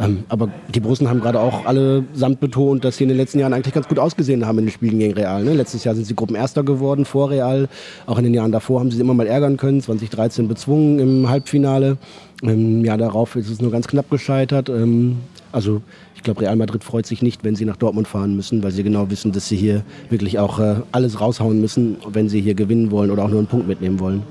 Ähm, 0.00 0.24
aber 0.28 0.48
die 0.74 0.80
Brussen 0.80 1.08
haben 1.08 1.20
gerade 1.20 1.40
auch 1.40 1.66
alle 1.66 2.04
samt 2.14 2.40
betont, 2.40 2.84
dass 2.84 2.96
sie 2.96 3.04
in 3.04 3.08
den 3.08 3.18
letzten 3.18 3.38
Jahren 3.38 3.52
eigentlich 3.52 3.74
ganz 3.74 3.88
gut 3.88 3.98
ausgesehen 3.98 4.46
haben 4.46 4.58
in 4.58 4.66
den 4.66 4.72
Spielen 4.72 4.98
gegen 4.98 5.14
Real. 5.14 5.44
Ne? 5.44 5.54
Letztes 5.54 5.84
Jahr 5.84 5.94
sind 5.94 6.04
sie 6.04 6.14
Gruppenerster 6.14 6.64
geworden 6.64 7.04
vor 7.04 7.30
Real. 7.30 7.68
Auch 8.06 8.18
in 8.18 8.24
den 8.24 8.34
Jahren 8.34 8.52
davor 8.52 8.80
haben 8.80 8.90
sie 8.90 9.00
immer 9.00 9.14
mal 9.14 9.26
ärgern 9.26 9.56
können. 9.56 9.80
2013 9.80 10.48
bezwungen 10.48 10.98
im 10.98 11.28
Halbfinale. 11.28 11.96
Im 12.42 12.84
Jahr 12.84 12.98
darauf 12.98 13.36
ist 13.36 13.50
es 13.50 13.60
nur 13.60 13.70
ganz 13.70 13.86
knapp 13.86 14.10
gescheitert. 14.10 14.68
Ähm, 14.68 15.18
also 15.52 15.80
ich 16.14 16.24
glaube, 16.24 16.40
Real 16.40 16.56
Madrid 16.56 16.82
freut 16.82 17.06
sich 17.06 17.22
nicht, 17.22 17.44
wenn 17.44 17.54
sie 17.54 17.64
nach 17.64 17.76
Dortmund 17.76 18.08
fahren 18.08 18.34
müssen, 18.34 18.62
weil 18.64 18.72
sie 18.72 18.82
genau 18.82 19.08
wissen, 19.10 19.30
dass 19.30 19.48
sie 19.48 19.56
hier 19.56 19.82
wirklich 20.10 20.40
auch 20.40 20.58
äh, 20.58 20.76
alles 20.90 21.20
raushauen 21.20 21.60
müssen, 21.60 21.96
wenn 22.10 22.28
sie 22.28 22.40
hier 22.40 22.54
gewinnen 22.54 22.90
wollen 22.90 23.12
oder 23.12 23.24
auch 23.24 23.28
nur 23.28 23.38
einen 23.38 23.46
Punkt 23.46 23.68
mitnehmen 23.68 24.00
wollen. 24.00 24.24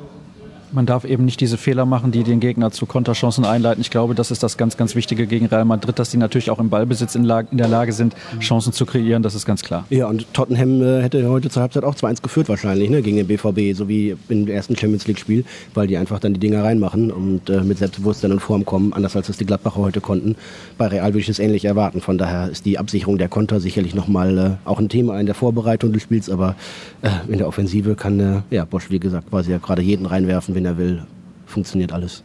Man 0.71 0.85
darf 0.85 1.05
eben 1.05 1.25
nicht 1.25 1.39
diese 1.41 1.57
Fehler 1.57 1.85
machen, 1.85 2.11
die 2.11 2.23
den 2.23 2.39
Gegner 2.39 2.71
zu 2.71 2.85
Konterchancen 2.85 3.45
einleiten. 3.45 3.81
Ich 3.81 3.89
glaube, 3.89 4.15
das 4.15 4.31
ist 4.31 4.43
das 4.43 4.57
ganz, 4.57 4.77
ganz 4.77 4.95
Wichtige 4.95 5.27
gegen 5.27 5.45
Real 5.47 5.65
Madrid, 5.65 5.97
dass 5.99 6.09
die 6.09 6.17
natürlich 6.17 6.49
auch 6.49 6.59
im 6.59 6.69
Ballbesitz 6.69 7.15
in, 7.15 7.23
in 7.25 7.57
der 7.57 7.67
Lage 7.67 7.93
sind, 7.93 8.15
Chancen 8.39 8.73
zu 8.73 8.85
kreieren. 8.85 9.23
Das 9.23 9.35
ist 9.35 9.45
ganz 9.45 9.63
klar. 9.63 9.85
Ja, 9.89 10.07
und 10.07 10.33
Tottenham 10.33 10.81
äh, 10.81 11.01
hätte 11.01 11.27
heute 11.29 11.49
zur 11.49 11.61
Halbzeit 11.61 11.83
auch 11.83 11.95
2-1 11.95 12.21
geführt 12.21 12.49
wahrscheinlich 12.49 12.89
ne, 12.89 13.01
gegen 13.01 13.17
den 13.17 13.27
BVB, 13.27 13.75
so 13.77 13.87
wie 13.87 14.15
im 14.29 14.47
ersten 14.47 14.75
Champions 14.75 15.07
League-Spiel, 15.07 15.45
weil 15.73 15.87
die 15.87 15.97
einfach 15.97 16.19
dann 16.19 16.33
die 16.33 16.39
Dinger 16.39 16.63
reinmachen 16.63 17.11
und 17.11 17.49
äh, 17.49 17.61
mit 17.61 17.77
Selbstbewusstsein 17.77 18.31
und 18.31 18.39
Form 18.39 18.65
kommen, 18.65 18.93
anders 18.93 19.15
als 19.15 19.27
das 19.27 19.37
die 19.37 19.45
Gladbacher 19.45 19.77
heute 19.77 20.01
konnten. 20.01 20.35
Bei 20.77 20.87
Real 20.87 21.07
würde 21.07 21.19
ich 21.19 21.27
das 21.27 21.39
ähnlich 21.39 21.65
erwarten. 21.65 22.01
Von 22.01 22.17
daher 22.17 22.49
ist 22.49 22.65
die 22.65 22.77
Absicherung 22.77 23.17
der 23.17 23.29
Konter 23.29 23.59
sicherlich 23.59 23.95
nochmal 23.95 24.37
äh, 24.37 24.69
auch 24.69 24.79
ein 24.79 24.89
Thema 24.89 25.19
in 25.19 25.25
der 25.25 25.35
Vorbereitung 25.35 25.93
des 25.93 26.03
Spiels, 26.03 26.29
aber 26.29 26.55
äh, 27.01 27.09
in 27.31 27.37
der 27.37 27.47
Offensive 27.47 27.95
kann 27.95 28.19
äh, 28.19 28.41
ja, 28.49 28.65
Bosch, 28.65 28.89
wie 28.89 28.99
gesagt, 28.99 29.29
quasi 29.29 29.51
ja 29.51 29.57
gerade 29.57 29.81
jeden 29.81 30.05
reinwerfen, 30.05 30.55
wenn 30.57 30.65
er 30.65 30.79
will 30.79 31.03
funktioniert 31.45 31.93
alles. 31.93 32.23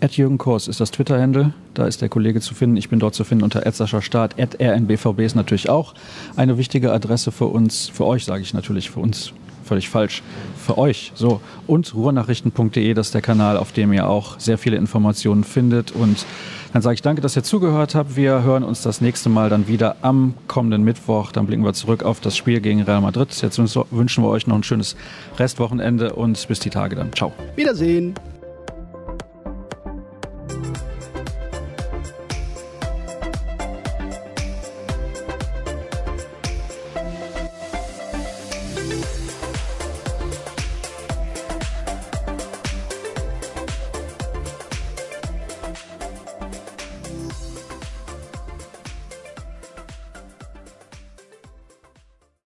Ed 0.00 0.16
Jürgen 0.16 0.38
Kors 0.38 0.66
ist 0.66 0.80
das 0.80 0.90
Twitter-Handle. 0.90 1.54
Da 1.74 1.86
ist 1.86 2.02
der 2.02 2.08
Kollege 2.08 2.40
zu 2.40 2.52
finden. 2.52 2.76
Ich 2.76 2.88
bin 2.88 2.98
dort 2.98 3.14
zu 3.14 3.22
finden 3.22 3.44
unter 3.44 3.64
Start. 4.02 4.34
rnbvb 4.36 5.20
ist 5.24 5.36
natürlich 5.36 5.70
auch 5.70 5.94
eine 6.34 6.58
wichtige 6.58 6.92
Adresse 6.92 7.30
für 7.30 7.46
uns, 7.46 7.88
für 7.88 8.06
euch 8.06 8.24
sage 8.24 8.42
ich 8.42 8.54
natürlich, 8.54 8.90
für 8.90 8.98
uns 8.98 9.32
völlig 9.68 9.88
falsch, 9.88 10.22
für 10.56 10.78
euch. 10.78 11.12
So. 11.14 11.40
Und 11.66 11.94
ruhrnachrichten.de, 11.94 12.94
das 12.94 13.08
ist 13.08 13.14
der 13.14 13.22
Kanal, 13.22 13.56
auf 13.56 13.72
dem 13.72 13.92
ihr 13.92 14.08
auch 14.08 14.40
sehr 14.40 14.58
viele 14.58 14.76
Informationen 14.76 15.44
findet. 15.44 15.92
Und 15.92 16.26
dann 16.72 16.82
sage 16.82 16.94
ich 16.94 17.02
danke, 17.02 17.22
dass 17.22 17.36
ihr 17.36 17.42
zugehört 17.42 17.94
habt. 17.94 18.16
Wir 18.16 18.42
hören 18.42 18.64
uns 18.64 18.82
das 18.82 19.00
nächste 19.00 19.28
Mal 19.28 19.48
dann 19.50 19.68
wieder 19.68 19.96
am 20.02 20.34
kommenden 20.48 20.82
Mittwoch. 20.82 21.32
Dann 21.32 21.46
blicken 21.46 21.64
wir 21.64 21.72
zurück 21.72 22.02
auf 22.02 22.20
das 22.20 22.36
Spiel 22.36 22.60
gegen 22.60 22.82
Real 22.82 23.00
Madrid. 23.00 23.30
Jetzt 23.40 23.58
wünschen 23.58 24.24
wir 24.24 24.28
euch 24.28 24.46
noch 24.46 24.56
ein 24.56 24.62
schönes 24.62 24.96
Restwochenende 25.38 26.14
und 26.14 26.48
bis 26.48 26.60
die 26.60 26.70
Tage 26.70 26.96
dann. 26.96 27.12
Ciao. 27.12 27.32
Wiedersehen. 27.56 28.14